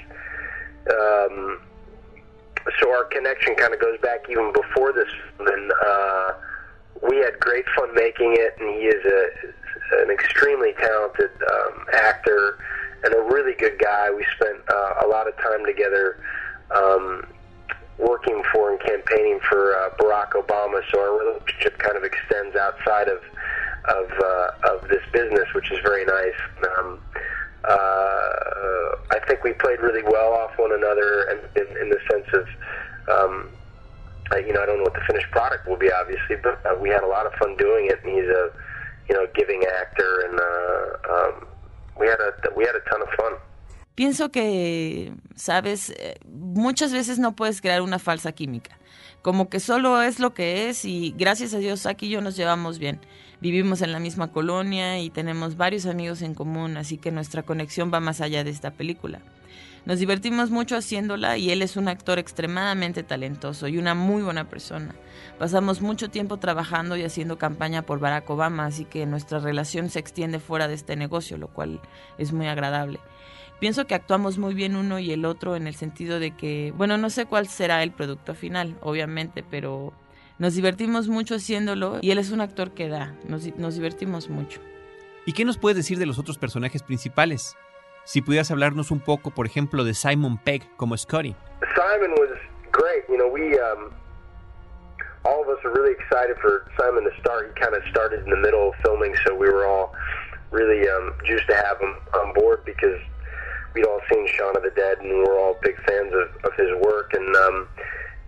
Um, 0.88 1.58
so 2.80 2.90
our 2.90 3.04
connection 3.04 3.54
kind 3.56 3.74
of 3.74 3.80
goes 3.80 3.98
back 4.00 4.28
even 4.30 4.52
before 4.52 4.92
this. 4.92 5.08
And 5.38 5.72
uh, 5.86 6.32
we 7.08 7.18
had 7.18 7.38
great 7.40 7.64
fun 7.76 7.94
making 7.94 8.34
it, 8.38 8.56
and 8.58 8.68
he 8.74 8.86
is 8.86 9.04
a, 9.04 10.02
an 10.02 10.10
extremely 10.10 10.72
talented 10.78 11.30
um, 11.50 11.86
actor 11.92 12.58
and 13.04 13.14
a 13.14 13.20
really 13.20 13.54
good 13.54 13.78
guy. 13.78 14.10
We 14.10 14.24
spent 14.36 14.58
uh, 14.68 14.94
a 15.04 15.06
lot 15.06 15.28
of 15.28 15.36
time 15.36 15.64
together 15.66 16.18
um, 16.74 17.26
working 17.98 18.42
for 18.52 18.70
and 18.70 18.80
campaigning 18.80 19.40
for 19.48 19.76
uh, 19.76 19.90
Barack 19.98 20.32
Obama. 20.32 20.80
So 20.92 21.00
our 21.00 21.18
relationship 21.18 21.78
kind 21.78 21.96
of 21.96 22.04
extends 22.04 22.56
outside 22.56 23.08
of 23.08 23.20
of 23.88 24.10
uh, 24.12 24.74
of 24.74 24.88
this 24.88 25.02
business, 25.12 25.48
which 25.54 25.72
is 25.72 25.78
very 25.82 26.04
nice. 26.04 26.38
Um, 26.78 27.00
uh, 27.64 28.96
I 29.10 29.18
think 29.26 29.44
we 29.44 29.52
played 29.52 29.80
really 29.80 30.02
well 30.02 30.32
off 30.32 30.52
one 30.58 30.72
another, 30.72 31.28
and 31.30 31.40
in, 31.56 31.76
in 31.82 31.88
the 31.90 31.98
sense 32.10 32.26
of, 32.32 32.46
um, 33.08 33.48
I, 34.32 34.38
you 34.38 34.52
know, 34.52 34.62
I 34.62 34.66
don't 34.66 34.78
know 34.78 34.84
what 34.84 34.94
the 34.94 35.06
finished 35.06 35.30
product 35.30 35.66
will 35.68 35.76
be, 35.76 35.90
obviously, 35.92 36.36
but 36.36 36.60
uh, 36.66 36.76
we 36.80 36.90
had 36.90 37.02
a 37.02 37.06
lot 37.06 37.26
of 37.26 37.32
fun 37.34 37.56
doing 37.56 37.86
it. 37.86 37.98
And 38.02 38.12
he's 38.12 38.28
a, 38.28 38.50
you 39.08 39.14
know, 39.14 39.26
giving 39.34 39.64
actor, 39.64 40.26
and 40.26 40.40
uh, 40.40 41.14
um, 41.14 41.46
we 41.98 42.06
had 42.06 42.20
a 42.20 42.32
we 42.56 42.64
had 42.64 42.74
a 42.74 42.80
ton 42.90 43.02
of 43.02 43.08
fun. 43.16 43.32
Pienso 43.94 44.32
que, 44.32 45.12
sabes, 45.36 45.90
eh, 45.90 46.14
muchas 46.26 46.92
veces 46.92 47.18
no 47.18 47.32
puedes 47.32 47.60
crear 47.60 47.82
una 47.82 47.98
falsa 47.98 48.32
química. 48.32 48.78
Como 49.20 49.50
que 49.50 49.60
solo 49.60 50.00
es 50.00 50.18
lo 50.18 50.32
que 50.34 50.68
es 50.68 50.84
y 50.84 51.14
gracias 51.16 51.54
a 51.54 51.58
Dios 51.58 51.86
aquí 51.86 52.08
yo 52.08 52.20
nos 52.20 52.34
llevamos 52.34 52.78
bien 52.78 53.00
vivimos 53.42 53.82
en 53.82 53.90
la 53.90 53.98
misma 53.98 54.30
colonia 54.30 55.00
y 55.00 55.10
tenemos 55.10 55.56
varios 55.56 55.86
amigos 55.86 56.22
en 56.22 56.32
común, 56.32 56.76
así 56.76 56.96
que 56.96 57.10
nuestra 57.10 57.42
conexión 57.42 57.90
va 57.92 57.98
más 57.98 58.20
allá 58.20 58.44
de 58.44 58.50
esta 58.50 58.70
película. 58.70 59.18
Nos 59.84 59.98
divertimos 59.98 60.50
mucho 60.50 60.76
haciéndola 60.76 61.36
y 61.38 61.50
él 61.50 61.60
es 61.60 61.76
un 61.76 61.88
actor 61.88 62.20
extremadamente 62.20 63.02
talentoso 63.02 63.66
y 63.66 63.78
una 63.78 63.94
muy 63.96 64.22
buena 64.22 64.48
persona. 64.48 64.94
Pasamos 65.40 65.80
mucho 65.80 66.08
tiempo 66.08 66.36
trabajando 66.36 66.96
y 66.96 67.02
haciendo 67.02 67.36
campaña 67.36 67.82
por 67.82 67.98
Barack 67.98 68.30
Obama, 68.30 68.66
así 68.66 68.84
que 68.84 69.06
nuestra 69.06 69.40
relación 69.40 69.90
se 69.90 69.98
extiende 69.98 70.38
fuera 70.38 70.68
de 70.68 70.74
este 70.74 70.94
negocio, 70.94 71.36
lo 71.36 71.48
cual 71.48 71.80
es 72.18 72.32
muy 72.32 72.46
agradable. 72.46 73.00
Pienso 73.58 73.88
que 73.88 73.96
actuamos 73.96 74.38
muy 74.38 74.54
bien 74.54 74.76
uno 74.76 75.00
y 75.00 75.10
el 75.10 75.24
otro 75.24 75.56
en 75.56 75.66
el 75.66 75.74
sentido 75.74 76.20
de 76.20 76.30
que, 76.30 76.72
bueno, 76.76 76.96
no 76.96 77.10
sé 77.10 77.26
cuál 77.26 77.48
será 77.48 77.82
el 77.82 77.90
producto 77.90 78.36
final, 78.36 78.76
obviamente, 78.82 79.42
pero 79.42 79.92
nos 80.38 80.54
divertimos 80.54 81.08
mucho 81.08 81.34
haciéndolo 81.34 81.98
y 82.00 82.10
él 82.10 82.18
es 82.18 82.30
un 82.30 82.40
actor 82.40 82.72
que 82.72 82.88
da, 82.88 83.14
nos, 83.24 83.46
nos 83.56 83.74
divertimos 83.74 84.28
mucho. 84.28 84.60
¿Y 85.24 85.32
qué 85.34 85.44
nos 85.44 85.58
puedes 85.58 85.76
decir 85.76 85.98
de 85.98 86.06
los 86.06 86.18
otros 86.18 86.38
personajes 86.38 86.82
principales? 86.82 87.56
Si 88.04 88.20
pudieras 88.22 88.50
hablarnos 88.50 88.90
un 88.90 89.00
poco, 89.00 89.30
por 89.30 89.46
ejemplo, 89.46 89.84
de 89.84 89.94
Simon 89.94 90.38
Pegg 90.38 90.62
como 90.76 90.96
Scotty. 90.96 91.36
Simon 91.76 92.10
was 92.18 92.30
great. 92.72 93.04
You 93.08 93.16
know, 93.16 93.28
we 93.28 93.56
um, 93.60 93.92
all 95.24 95.42
of 95.42 95.48
us 95.48 95.64
are 95.64 95.72
really 95.72 95.92
excited 95.92 96.36
for 96.40 96.66
Simon 96.76 97.04
to 97.04 97.10
start. 97.20 97.52
He 97.54 97.60
kind 97.60 97.76
of 97.76 97.82
started 97.88 98.24
in 98.24 98.30
the 98.30 98.36
middle 98.36 98.70
of 98.70 98.74
filming, 98.82 99.14
so 99.24 99.34
we 99.34 99.48
were 99.48 99.66
all 99.66 99.94
really 100.50 100.88
um, 100.88 101.14
juiced 101.24 101.46
to 101.48 101.54
have 101.54 101.78
him 101.80 101.94
on 102.14 102.34
board 102.34 102.64
because 102.64 102.98
we'd 103.74 103.86
all 103.86 104.00
seen 104.12 104.26
Shaun 104.26 104.56
of 104.56 104.62
the 104.62 104.70
Dead, 104.70 104.98
and 104.98 105.22
we're 105.22 105.38
all 105.38 105.56
big 105.62 105.76
fans 105.86 106.12
of, 106.12 106.44
of 106.44 106.52
his 106.58 106.70
work. 106.82 107.14
And 107.14 107.36
um, 107.36 107.68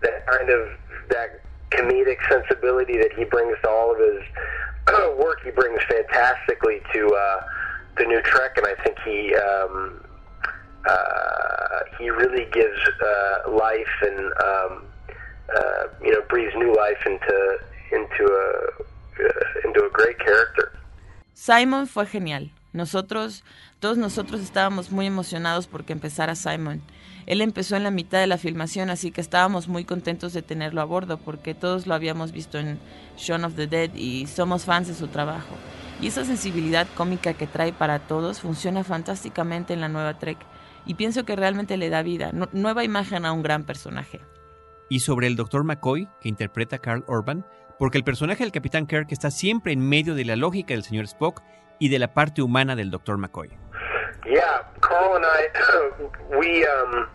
that 0.03 0.27
kind 0.27 0.51
of 0.51 0.69
that 1.11 1.43
comedic 1.70 2.18
sensibility 2.29 2.96
that 2.98 3.12
he 3.16 3.24
brings 3.24 3.57
to 3.62 3.68
all 3.68 3.92
of 3.92 3.98
his 3.98 4.22
work. 5.18 5.42
He 5.44 5.50
brings 5.50 5.81
fantastically 5.88 6.81
to 6.92 7.09
uh, 7.09 7.46
the 7.98 8.05
new 8.05 8.20
Trek, 8.22 8.57
and 8.57 8.66
I 8.66 8.74
think 8.83 8.98
he 9.05 9.35
um, 9.35 10.05
uh, 10.88 11.79
he 11.98 12.11
really 12.11 12.46
gives 12.53 12.79
uh, 13.03 13.50
life 13.50 13.94
and 14.03 14.18
um, 14.18 14.85
uh, 15.55 15.85
you 16.03 16.12
know 16.12 16.22
breathes 16.29 16.55
new 16.57 16.74
life 16.74 16.98
into 17.07 17.59
into 17.92 18.24
a 18.24 18.83
uh, 19.22 19.68
into 19.68 19.85
a 19.85 19.90
great 19.90 20.18
character. 20.18 20.72
Simon 21.33 21.87
fue 21.87 22.07
genial. 22.07 22.50
Nosotros, 22.72 23.44
todos 23.79 23.98
nosotros 23.98 24.40
estábamos 24.40 24.90
muy 24.90 25.07
emocionados 25.07 25.68
porque 25.68 25.92
empezara 25.92 26.35
Simon. 26.35 26.83
Él 27.27 27.41
empezó 27.41 27.77
en 27.77 27.85
la 27.85 27.91
mitad 27.91 28.21
de 28.21 28.27
la 28.27 28.39
filmación, 28.39 28.91
así 28.91 29.11
que 29.11 29.21
estábamos 29.21 29.69
muy 29.69 29.85
contentos 29.85 30.33
de 30.33 30.43
tenerlo 30.43 30.81
a 30.81 30.85
bordo 30.85 31.19
porque 31.19 31.55
todos 31.55 31.87
lo 31.87 31.95
habíamos 31.95 32.33
visto 32.33 32.59
en 32.59 32.79
Shaun 33.17 33.45
of 33.45 33.55
the 33.55 33.67
Dead 33.67 33.95
y 33.95 34.27
somos 34.27 34.65
fans 34.65 34.89
de 34.89 34.95
su 34.95 35.09
trabajo. 35.09 35.55
Y 36.01 36.09
esa 36.09 36.25
sensibilidad 36.25 36.87
cómica 36.95 37.35
que 37.35 37.47
trae 37.47 37.73
para 37.73 38.01
todos 38.01 38.41
funciona 38.41 38.85
fantásticamente 38.85 39.73
en 39.73 39.81
la 39.81 39.89
nueva 39.89 40.19
Trek 40.19 40.39
y 40.87 40.95
pienso 40.95 41.25
que 41.25 41.37
realmente 41.37 41.77
le 41.77 41.89
da 41.89 42.03
vida, 42.03 42.33
nueva 42.53 42.85
imagen 42.85 43.25
a 43.25 43.33
un 43.33 43.43
gran 43.43 43.65
personaje. 43.65 44.21
Y 44.91 45.01
sobre 45.01 45.27
el 45.27 45.37
Dr. 45.37 45.65
McCoy, 45.65 46.09
que 46.21 46.29
interpreta 46.29 46.79
Carl 46.79 47.05
Urban, 47.09 47.47
porque 47.79 47.99
el 47.99 48.05
personaje 48.05 48.45
del 48.45 48.53
Capitán 48.53 48.87
Kirk 48.87 49.11
está 49.11 49.31
siempre 49.31 49.73
en 49.73 49.81
medio 49.81 50.15
de 50.15 50.25
la 50.25 50.37
lógica 50.37 50.75
del 50.75 50.85
señor 50.85 51.05
Spock 51.05 51.43
y 51.79 51.89
de 51.89 51.99
la 51.99 52.13
parte 52.13 52.43
humana 52.43 52.77
del 52.77 52.91
Dr. 52.91 53.19
McCoy. 53.19 53.51
Yeah, 54.27 54.63
Carl 54.81 55.17
and 55.17 55.25
I, 55.27 55.49
we, 56.39 56.67
um, 56.67 57.09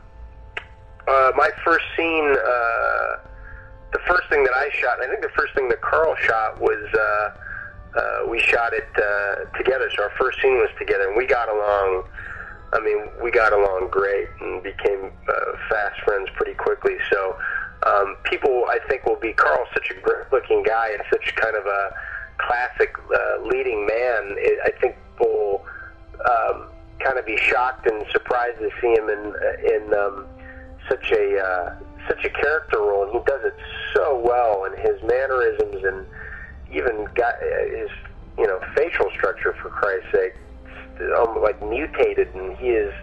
uh, 1.08 1.32
my 1.36 1.50
first 1.63 1.86
scene, 1.98 2.30
uh, 2.32 3.17
the 3.91 4.00
first 4.08 4.30
thing 4.30 4.43
that 4.43 4.54
I 4.54 4.69
shot, 4.74 5.02
I 5.02 5.08
think 5.08 5.22
the 5.22 5.34
first 5.36 5.56
thing 5.56 5.69
that 5.69 5.82
Carl 5.82 6.15
shot 6.17 6.62
was, 6.62 6.86
uh, 6.93 8.00
uh, 8.00 8.30
we 8.30 8.39
shot 8.39 8.74
it 8.74 8.88
uh, 8.95 9.58
together. 9.58 9.89
So 9.95 10.04
our 10.04 10.12
first 10.19 10.39
scene 10.41 10.58
was 10.58 10.69
together, 10.78 11.08
and 11.08 11.17
we 11.17 11.26
got 11.26 11.50
along. 11.50 12.04
I 12.72 12.80
mean, 12.80 13.10
we 13.24 13.32
got 13.32 13.52
along 13.52 13.89
great 13.89 14.28
and 14.41 14.62
became 14.62 15.12
uh, 15.28 15.34
fast 15.69 16.00
friends 16.02 16.30
pretty 16.36 16.54
quickly. 16.54 16.98
So 17.10 17.36
um, 17.88 18.17
people, 18.26 18.65
I 18.69 18.78
think, 18.88 19.06
will 19.06 19.19
be 19.19 19.34
Carl's 19.34 19.67
such 19.74 19.89
a 19.89 20.00
great-looking 20.02 20.62
guy 20.62 20.91
and 20.91 21.02
such 21.12 21.36
kind 21.36 21.56
of 21.56 21.65
a 21.65 21.95
classic 22.38 22.95
uh, 23.00 23.41
leading 23.43 23.88
man. 23.88 24.36
It, 24.38 24.60
I 24.63 24.80
think 24.80 24.95
be 27.30 27.38
shocked 27.38 27.86
and 27.86 28.06
surprised 28.12 28.58
to 28.60 28.70
see 28.82 28.94
him 28.94 29.10
in 29.10 29.34
in 29.74 29.94
um, 29.94 30.26
such 30.89 31.12
a 31.12 31.39
uh, 31.39 31.76
such 32.08 32.26
a 32.26 32.30
character 32.30 32.80
role, 32.80 33.04
and 33.04 33.13
he 33.13 33.20
does 33.26 33.44
it 33.44 33.56
so 33.94 34.20
well, 34.20 34.65
and 34.65 34.76
his 34.80 35.02
mannerisms 35.04 35.84
and 35.84 36.06
even 36.72 37.08
got 37.13 37.36
his 37.70 37.89
you 38.38 38.48
know 38.48 38.60
facial 38.76 39.10
structure 39.12 39.54
for 39.62 39.70
Christ's 39.70 40.12
sake, 40.12 40.36
um, 41.18 41.42
like 41.42 41.62
mutated, 41.62 42.34
and 42.34 42.58
he 42.58 42.70
is 42.70 42.94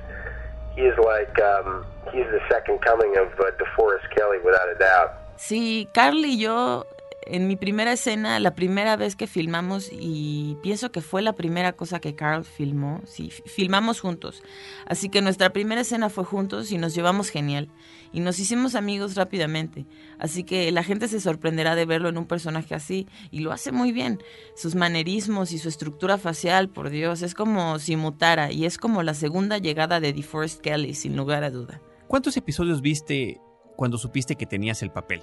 he 0.74 0.82
is 0.82 0.98
like 0.98 1.40
um, 1.40 1.86
he's 2.12 2.26
the 2.26 2.40
second 2.50 2.80
coming 2.80 3.16
of 3.16 3.28
uh, 3.38 3.50
DeForest 3.60 4.10
Kelly 4.16 4.38
without 4.44 4.68
a 4.68 4.78
doubt. 4.78 5.38
Sí, 5.38 5.86
Carly 5.92 6.32
yo 6.32 6.84
en 7.26 7.48
mi 7.48 7.56
primera 7.56 7.92
escena, 7.92 8.38
la 8.40 8.54
primera 8.54 8.96
vez 8.96 9.16
que 9.16 9.26
filmamos, 9.26 9.90
y 9.92 10.56
pienso 10.62 10.92
que 10.92 11.00
fue 11.00 11.22
la 11.22 11.34
primera 11.34 11.72
cosa 11.72 12.00
que 12.00 12.14
Carl 12.14 12.44
filmó, 12.44 13.02
sí, 13.04 13.30
filmamos 13.30 14.00
juntos. 14.00 14.42
Así 14.86 15.08
que 15.08 15.22
nuestra 15.22 15.52
primera 15.52 15.80
escena 15.80 16.08
fue 16.08 16.24
juntos 16.24 16.72
y 16.72 16.78
nos 16.78 16.94
llevamos 16.94 17.30
genial. 17.30 17.68
Y 18.12 18.20
nos 18.20 18.38
hicimos 18.38 18.74
amigos 18.74 19.14
rápidamente. 19.14 19.86
Así 20.18 20.44
que 20.44 20.70
la 20.72 20.82
gente 20.82 21.08
se 21.08 21.20
sorprenderá 21.20 21.74
de 21.74 21.84
verlo 21.84 22.08
en 22.08 22.16
un 22.16 22.26
personaje 22.26 22.74
así. 22.74 23.06
Y 23.30 23.40
lo 23.40 23.52
hace 23.52 23.72
muy 23.72 23.92
bien. 23.92 24.22
Sus 24.54 24.74
manerismos 24.74 25.52
y 25.52 25.58
su 25.58 25.68
estructura 25.68 26.16
facial, 26.16 26.70
por 26.70 26.88
Dios, 26.88 27.22
es 27.22 27.34
como 27.34 27.78
si 27.78 27.96
mutara. 27.96 28.52
Y 28.52 28.64
es 28.64 28.78
como 28.78 29.02
la 29.02 29.12
segunda 29.12 29.58
llegada 29.58 30.00
de 30.00 30.12
DeForest 30.12 30.60
Kelly, 30.60 30.94
sin 30.94 31.16
lugar 31.16 31.44
a 31.44 31.50
duda. 31.50 31.82
¿Cuántos 32.06 32.36
episodios 32.36 32.80
viste 32.80 33.40
cuando 33.76 33.98
supiste 33.98 34.36
que 34.36 34.46
tenías 34.46 34.82
el 34.82 34.92
papel? 34.92 35.22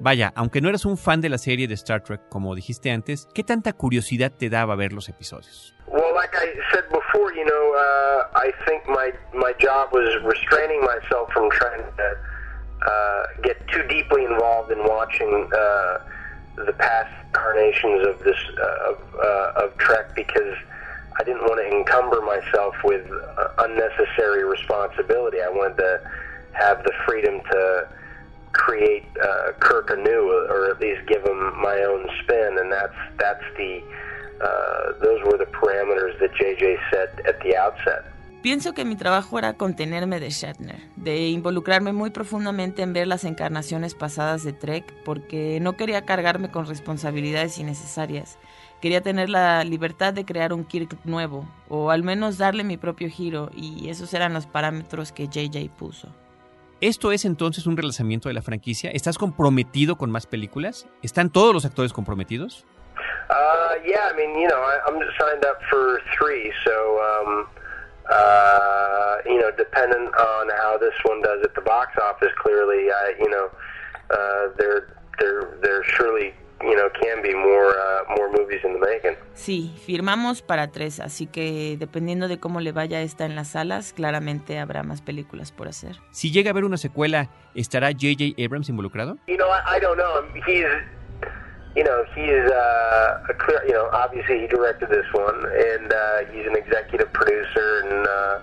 Vaya, 0.00 0.32
aunque 0.34 0.60
no 0.60 0.68
eras 0.68 0.84
un 0.84 0.98
fan 0.98 1.20
de 1.20 1.28
la 1.28 1.38
serie 1.38 1.68
de 1.68 1.74
Star 1.74 2.02
Trek, 2.02 2.20
como 2.28 2.54
dijiste 2.54 2.90
antes, 2.90 3.28
¿qué 3.34 3.44
tanta 3.44 3.72
curiosidad 3.72 4.32
te 4.32 4.50
daba 4.50 4.74
ver 4.74 4.92
los 4.92 5.08
episodios? 5.08 5.74
Well, 5.86 6.14
like 6.14 6.34
I 6.34 6.54
said 6.72 6.84
before, 6.90 7.32
you 7.34 7.44
know, 7.44 7.74
uh, 7.74 8.26
I 8.34 8.52
think 8.66 8.86
my 8.88 9.12
my 9.32 9.52
job 9.60 9.92
was 9.92 10.08
restraining 10.24 10.80
myself 10.80 11.30
from 11.32 11.48
trying 11.50 11.84
to 11.96 12.16
uh, 12.86 13.26
get 13.42 13.56
too 13.68 13.82
deeply 13.88 14.24
involved 14.24 14.72
in 14.72 14.78
watching 14.84 15.48
uh, 15.52 15.98
the 16.56 16.72
past 16.72 17.12
incarnations 17.28 18.06
of 18.06 18.18
this 18.24 18.38
of, 18.88 18.98
of 19.56 19.76
Trek 19.78 20.14
because 20.16 20.56
I 21.18 21.22
didn't 21.22 21.42
want 21.42 21.60
to 21.60 21.76
encumber 21.76 22.20
myself 22.22 22.74
with 22.82 23.06
unnecessary 23.58 24.44
responsibility. 24.44 25.40
I 25.40 25.48
wanted 25.48 25.76
to 25.76 26.00
have 26.52 26.82
the 26.82 26.92
freedom 27.06 27.40
to 27.50 27.88
create 28.54 29.04
uh, 29.20 29.52
Kirk 29.60 29.90
anew, 29.90 30.22
or 30.48 30.70
at 30.70 30.80
least 30.80 31.02
give 31.06 31.22
him 31.22 31.40
my 31.60 31.78
own 31.90 32.08
spin, 32.22 32.58
and 32.60 32.72
that's 32.72 33.00
that's 33.18 33.46
the 33.58 33.82
uh, 34.40 34.98
those 35.04 35.20
were 35.26 35.38
the 35.38 35.50
parameters 35.60 36.18
that 36.20 36.32
JJ 36.40 36.78
set 36.90 37.10
at 37.26 37.36
the 37.42 37.56
outset. 37.56 38.04
Pienso 38.42 38.74
que 38.74 38.84
mi 38.84 38.94
trabajo 38.94 39.38
era 39.38 39.54
contenerme 39.54 40.20
de 40.20 40.28
Shatner, 40.28 40.78
de 40.96 41.28
involucrarme 41.28 41.94
muy 41.94 42.10
profundamente 42.10 42.82
en 42.82 42.92
ver 42.92 43.06
las 43.06 43.24
encarnaciones 43.24 43.94
pasadas 43.94 44.44
de 44.44 44.52
Trek, 44.52 44.84
porque 45.02 45.60
no 45.62 45.78
quería 45.78 46.04
cargarme 46.04 46.50
con 46.50 46.66
responsabilidades 46.66 47.58
innecesarias. 47.58 48.38
Quería 48.82 49.00
tener 49.00 49.30
la 49.30 49.64
libertad 49.64 50.12
de 50.12 50.26
crear 50.26 50.52
un 50.52 50.64
Kirk 50.64 50.98
nuevo, 51.04 51.48
o 51.70 51.90
al 51.90 52.02
menos 52.02 52.36
darle 52.36 52.64
mi 52.64 52.76
propio 52.76 53.08
giro, 53.08 53.48
y 53.56 53.88
esos 53.88 54.12
eran 54.12 54.34
los 54.34 54.46
parámetros 54.46 55.10
que 55.10 55.26
JJ 55.26 55.70
puso. 55.70 56.14
¿Esto 56.80 57.12
es 57.12 57.24
entonces 57.24 57.66
un 57.66 57.76
relanzamiento 57.76 58.28
de 58.28 58.34
la 58.34 58.42
franquicia? 58.42 58.90
¿Estás 58.90 59.16
comprometido 59.16 59.96
con 59.96 60.10
más 60.10 60.26
películas? 60.26 60.86
¿Están 61.02 61.30
todos 61.30 61.54
los 61.54 61.64
actores 61.64 61.92
comprometidos? 61.92 62.66
Uh, 63.30 63.80
yeah, 63.86 64.10
I 64.10 64.16
mean, 64.16 64.38
you 64.38 64.48
know, 64.48 64.60
I, 64.60 64.78
I'm 64.86 64.98
signed 65.18 65.44
up 65.44 65.60
for 65.70 66.00
three, 66.18 66.52
so, 66.64 67.00
um, 67.00 67.46
uh, 68.10 69.16
you 69.24 69.38
know, 69.40 69.50
dependent 69.56 70.14
on 70.14 70.48
how 70.60 70.76
this 70.78 70.94
one 71.04 71.22
does 71.22 71.42
at 71.42 71.54
the 71.54 71.62
box 71.62 71.96
office, 72.02 72.32
clearly, 72.42 72.90
I, 72.90 73.14
you 73.18 73.30
know, 73.30 73.50
uh, 74.10 74.48
there, 74.58 74.98
there, 75.18 75.58
there 75.62 75.84
surely 75.84 76.34
you 76.64 76.76
know, 76.76 76.88
can 77.00 77.22
be 77.22 77.34
more, 77.34 77.74
uh, 77.76 78.16
more 78.16 78.30
movies 78.30 78.60
in 78.64 78.72
the 78.72 78.78
making. 78.78 79.16
Sí, 79.34 79.74
firmamos 79.84 80.42
para 80.42 80.70
tres, 80.70 81.00
así 81.00 81.26
que 81.26 81.76
dependiendo 81.78 82.28
de 82.28 82.38
cómo 82.38 82.60
le 82.60 82.72
vaya 82.72 83.00
esta 83.02 83.24
en 83.24 83.34
las 83.34 83.48
salas, 83.48 83.92
claramente 83.92 84.58
habrá 84.58 84.82
más 84.82 85.02
películas 85.02 85.52
por 85.52 85.68
hacer. 85.68 85.96
Si 86.10 86.30
llega 86.30 86.50
a 86.50 86.52
haber 86.52 86.64
una 86.64 86.76
secuela, 86.76 87.30
¿estará 87.54 87.88
J.J. 87.88 88.42
Abrams 88.44 88.68
involucrado? 88.68 89.18
You 89.26 89.36
know, 89.36 89.48
I, 89.48 89.76
I 89.76 89.80
don't 89.80 89.96
know. 89.96 90.22
He's, 90.46 90.66
you 91.76 91.84
know, 91.84 92.04
he 92.14 92.22
is 92.22 92.50
uh, 92.50 93.28
a 93.28 93.34
clear, 93.34 93.62
you 93.66 93.72
know, 93.72 93.88
obviously 93.92 94.40
he 94.40 94.46
directed 94.46 94.88
this 94.88 95.06
one, 95.12 95.44
and 95.44 95.92
uh, 95.92 96.32
he's 96.32 96.46
an 96.46 96.56
executive 96.56 97.12
producer, 97.12 97.82
and 97.84 98.06
uh, 98.06 98.38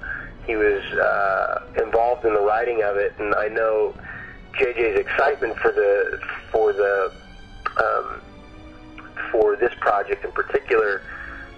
he 0.46 0.56
was 0.56 0.84
uh, 1.00 1.64
involved 1.82 2.26
in 2.26 2.34
the 2.34 2.42
writing 2.42 2.84
of 2.84 2.98
it, 2.98 3.14
and 3.20 3.34
I 3.36 3.48
know 3.48 3.94
JJ's 4.60 5.00
excitement 5.00 5.58
for 5.60 5.72
the 5.72 6.20
for 6.52 6.74
the 6.74 7.14
um, 7.82 8.22
for 9.32 9.56
this 9.56 9.74
project 9.80 10.24
in 10.26 10.32
particular 10.32 11.02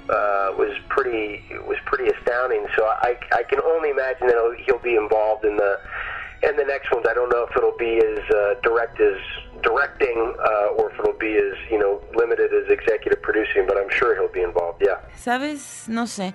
uh, 0.09 0.53
was 0.57 0.75
pretty 0.89 1.43
was 1.65 1.77
pretty 1.85 2.11
astounding. 2.11 2.65
So 2.75 2.83
I, 2.85 3.17
I 3.31 3.43
can 3.43 3.59
only 3.61 3.89
imagine 3.89 4.27
that 4.27 4.37
he'll, 4.65 4.79
be 4.79 4.95
involved 4.95 5.45
in 5.45 5.55
the 5.55 5.79
in 6.47 6.57
the 6.57 6.65
next 6.65 6.91
ones. 6.91 7.05
I 7.09 7.13
don't 7.13 7.29
know 7.29 7.47
if 7.49 7.55
it'll 7.55 7.77
be 7.77 7.97
as 7.97 8.19
uh, 8.29 8.55
direct 8.61 8.99
as 8.99 9.17
directing 9.61 10.35
uh, 10.39 10.77
or 10.77 10.91
if 10.91 10.99
it'll 10.99 11.17
be 11.17 11.35
as 11.35 11.55
you 11.71 11.79
know 11.79 12.01
limited 12.15 12.51
as 12.53 12.69
executive 12.69 13.21
producing, 13.21 13.65
but 13.65 13.77
I'm 13.77 13.89
sure 13.89 14.13
he'll 14.15 14.33
be 14.33 14.41
involved. 14.41 14.81
Yeah. 14.81 14.99
Sabes, 15.15 15.87
no 15.87 16.07
sé. 16.07 16.33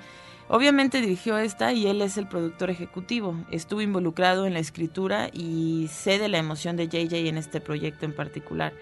Obviamente 0.51 1.03
dirigió 1.03 1.37
esta 1.37 1.75
y 1.75 1.89
él 1.89 2.01
es 2.01 2.17
el 2.17 2.27
productor 2.27 2.71
ejecutivo. 2.71 3.35
Estuvo 3.51 3.83
involucrado 3.83 4.47
en 4.47 4.55
la 4.55 4.61
escritura 4.61 5.29
y 5.31 5.89
sé 5.93 6.19
de 6.19 6.29
la 6.29 6.39
emoción 6.39 6.75
de 6.77 6.89
JJ 6.89 7.29
en 7.29 7.37
este 7.37 7.61
proyecto 7.61 8.07
en 8.07 8.15
particular. 8.15 8.73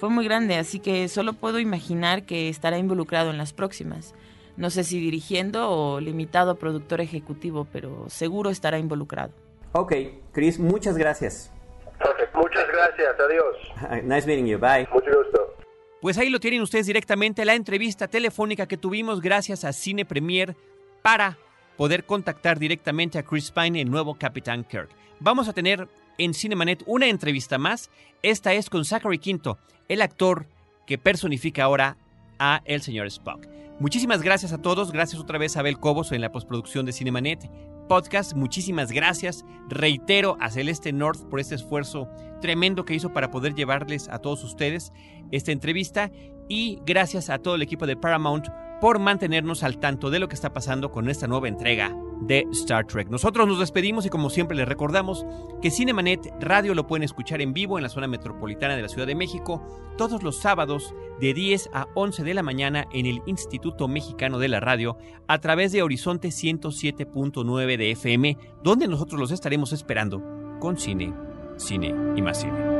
Fue 0.00 0.08
muy 0.08 0.24
grande, 0.24 0.56
así 0.56 0.80
que 0.80 1.08
solo 1.08 1.34
puedo 1.34 1.58
imaginar 1.60 2.24
que 2.24 2.48
estará 2.48 2.78
involucrado 2.78 3.28
en 3.28 3.36
las 3.36 3.52
próximas. 3.52 4.14
No 4.56 4.70
sé 4.70 4.82
si 4.82 4.98
dirigiendo 4.98 5.70
o 5.70 6.00
limitado 6.00 6.56
productor 6.56 7.02
ejecutivo, 7.02 7.66
pero 7.70 8.06
seguro 8.08 8.48
estará 8.48 8.78
involucrado. 8.78 9.34
Ok, 9.72 9.92
Chris, 10.32 10.58
muchas 10.58 10.96
gracias. 10.96 11.52
Muchas 12.34 12.64
gracias, 12.72 13.14
adiós. 13.20 14.02
Nice 14.04 14.26
meeting 14.26 14.46
you, 14.46 14.58
bye. 14.58 14.88
Mucho 14.90 15.10
gusto. 15.18 15.54
Pues 16.00 16.16
ahí 16.16 16.30
lo 16.30 16.40
tienen 16.40 16.62
ustedes 16.62 16.86
directamente, 16.86 17.44
la 17.44 17.54
entrevista 17.54 18.08
telefónica 18.08 18.66
que 18.66 18.78
tuvimos 18.78 19.20
gracias 19.20 19.66
a 19.66 19.74
Cine 19.74 20.06
Premier 20.06 20.56
para 21.02 21.36
poder 21.76 22.04
contactar 22.04 22.58
directamente 22.58 23.18
a 23.18 23.22
Chris 23.22 23.50
Pine, 23.50 23.82
el 23.82 23.90
nuevo 23.90 24.14
Capitán 24.14 24.64
Kirk. 24.64 24.88
Vamos 25.18 25.46
a 25.46 25.52
tener 25.52 25.86
en 26.20 26.34
Cinemanet 26.34 26.82
una 26.86 27.06
entrevista 27.06 27.58
más. 27.58 27.90
Esta 28.22 28.52
es 28.52 28.68
con 28.68 28.84
Zachary 28.84 29.18
Quinto, 29.18 29.58
el 29.88 30.02
actor 30.02 30.46
que 30.86 30.98
personifica 30.98 31.64
ahora 31.64 31.96
a 32.38 32.62
el 32.66 32.82
señor 32.82 33.06
Spock. 33.06 33.46
Muchísimas 33.78 34.22
gracias 34.22 34.52
a 34.52 34.58
todos, 34.58 34.92
gracias 34.92 35.20
otra 35.20 35.38
vez 35.38 35.56
a 35.56 35.60
Abel 35.60 35.78
Cobos 35.78 36.12
en 36.12 36.20
la 36.20 36.30
postproducción 36.30 36.84
de 36.84 36.92
Cinemanet 36.92 37.50
Podcast, 37.88 38.34
muchísimas 38.34 38.92
gracias. 38.92 39.44
Reitero 39.68 40.36
a 40.40 40.50
Celeste 40.50 40.92
North 40.92 41.28
por 41.28 41.40
este 41.40 41.56
esfuerzo 41.56 42.08
tremendo 42.40 42.84
que 42.84 42.94
hizo 42.94 43.12
para 43.12 43.30
poder 43.30 43.54
llevarles 43.54 44.08
a 44.08 44.18
todos 44.18 44.44
ustedes 44.44 44.92
esta 45.32 45.52
entrevista 45.52 46.10
y 46.48 46.78
gracias 46.84 47.30
a 47.30 47.38
todo 47.38 47.54
el 47.54 47.62
equipo 47.62 47.86
de 47.86 47.96
Paramount 47.96 48.46
por 48.80 48.98
mantenernos 48.98 49.62
al 49.62 49.78
tanto 49.78 50.10
de 50.10 50.18
lo 50.18 50.28
que 50.28 50.34
está 50.34 50.52
pasando 50.52 50.90
con 50.90 51.08
esta 51.08 51.26
nueva 51.26 51.48
entrega 51.48 51.94
de 52.20 52.46
Star 52.52 52.86
Trek. 52.86 53.08
Nosotros 53.08 53.46
nos 53.46 53.58
despedimos 53.58 54.06
y 54.06 54.10
como 54.10 54.30
siempre 54.30 54.56
les 54.56 54.68
recordamos 54.68 55.26
que 55.60 55.70
Cinemanet 55.70 56.32
Radio 56.40 56.74
lo 56.74 56.86
pueden 56.86 57.02
escuchar 57.02 57.40
en 57.40 57.52
vivo 57.52 57.78
en 57.78 57.82
la 57.82 57.88
zona 57.88 58.06
metropolitana 58.06 58.76
de 58.76 58.82
la 58.82 58.88
Ciudad 58.88 59.06
de 59.06 59.14
México 59.14 59.62
todos 59.96 60.22
los 60.22 60.38
sábados 60.38 60.94
de 61.20 61.34
10 61.34 61.70
a 61.72 61.88
11 61.94 62.24
de 62.24 62.34
la 62.34 62.42
mañana 62.42 62.86
en 62.92 63.06
el 63.06 63.22
Instituto 63.26 63.88
Mexicano 63.88 64.38
de 64.38 64.48
la 64.48 64.60
Radio 64.60 64.96
a 65.28 65.38
través 65.38 65.72
de 65.72 65.82
Horizonte 65.82 66.28
107.9 66.28 67.76
de 67.76 67.90
FM, 67.92 68.38
donde 68.62 68.88
nosotros 68.88 69.20
los 69.20 69.30
estaremos 69.30 69.72
esperando 69.72 70.22
con 70.58 70.78
cine, 70.78 71.12
cine 71.56 71.94
y 72.16 72.22
más 72.22 72.40
cine. 72.40 72.79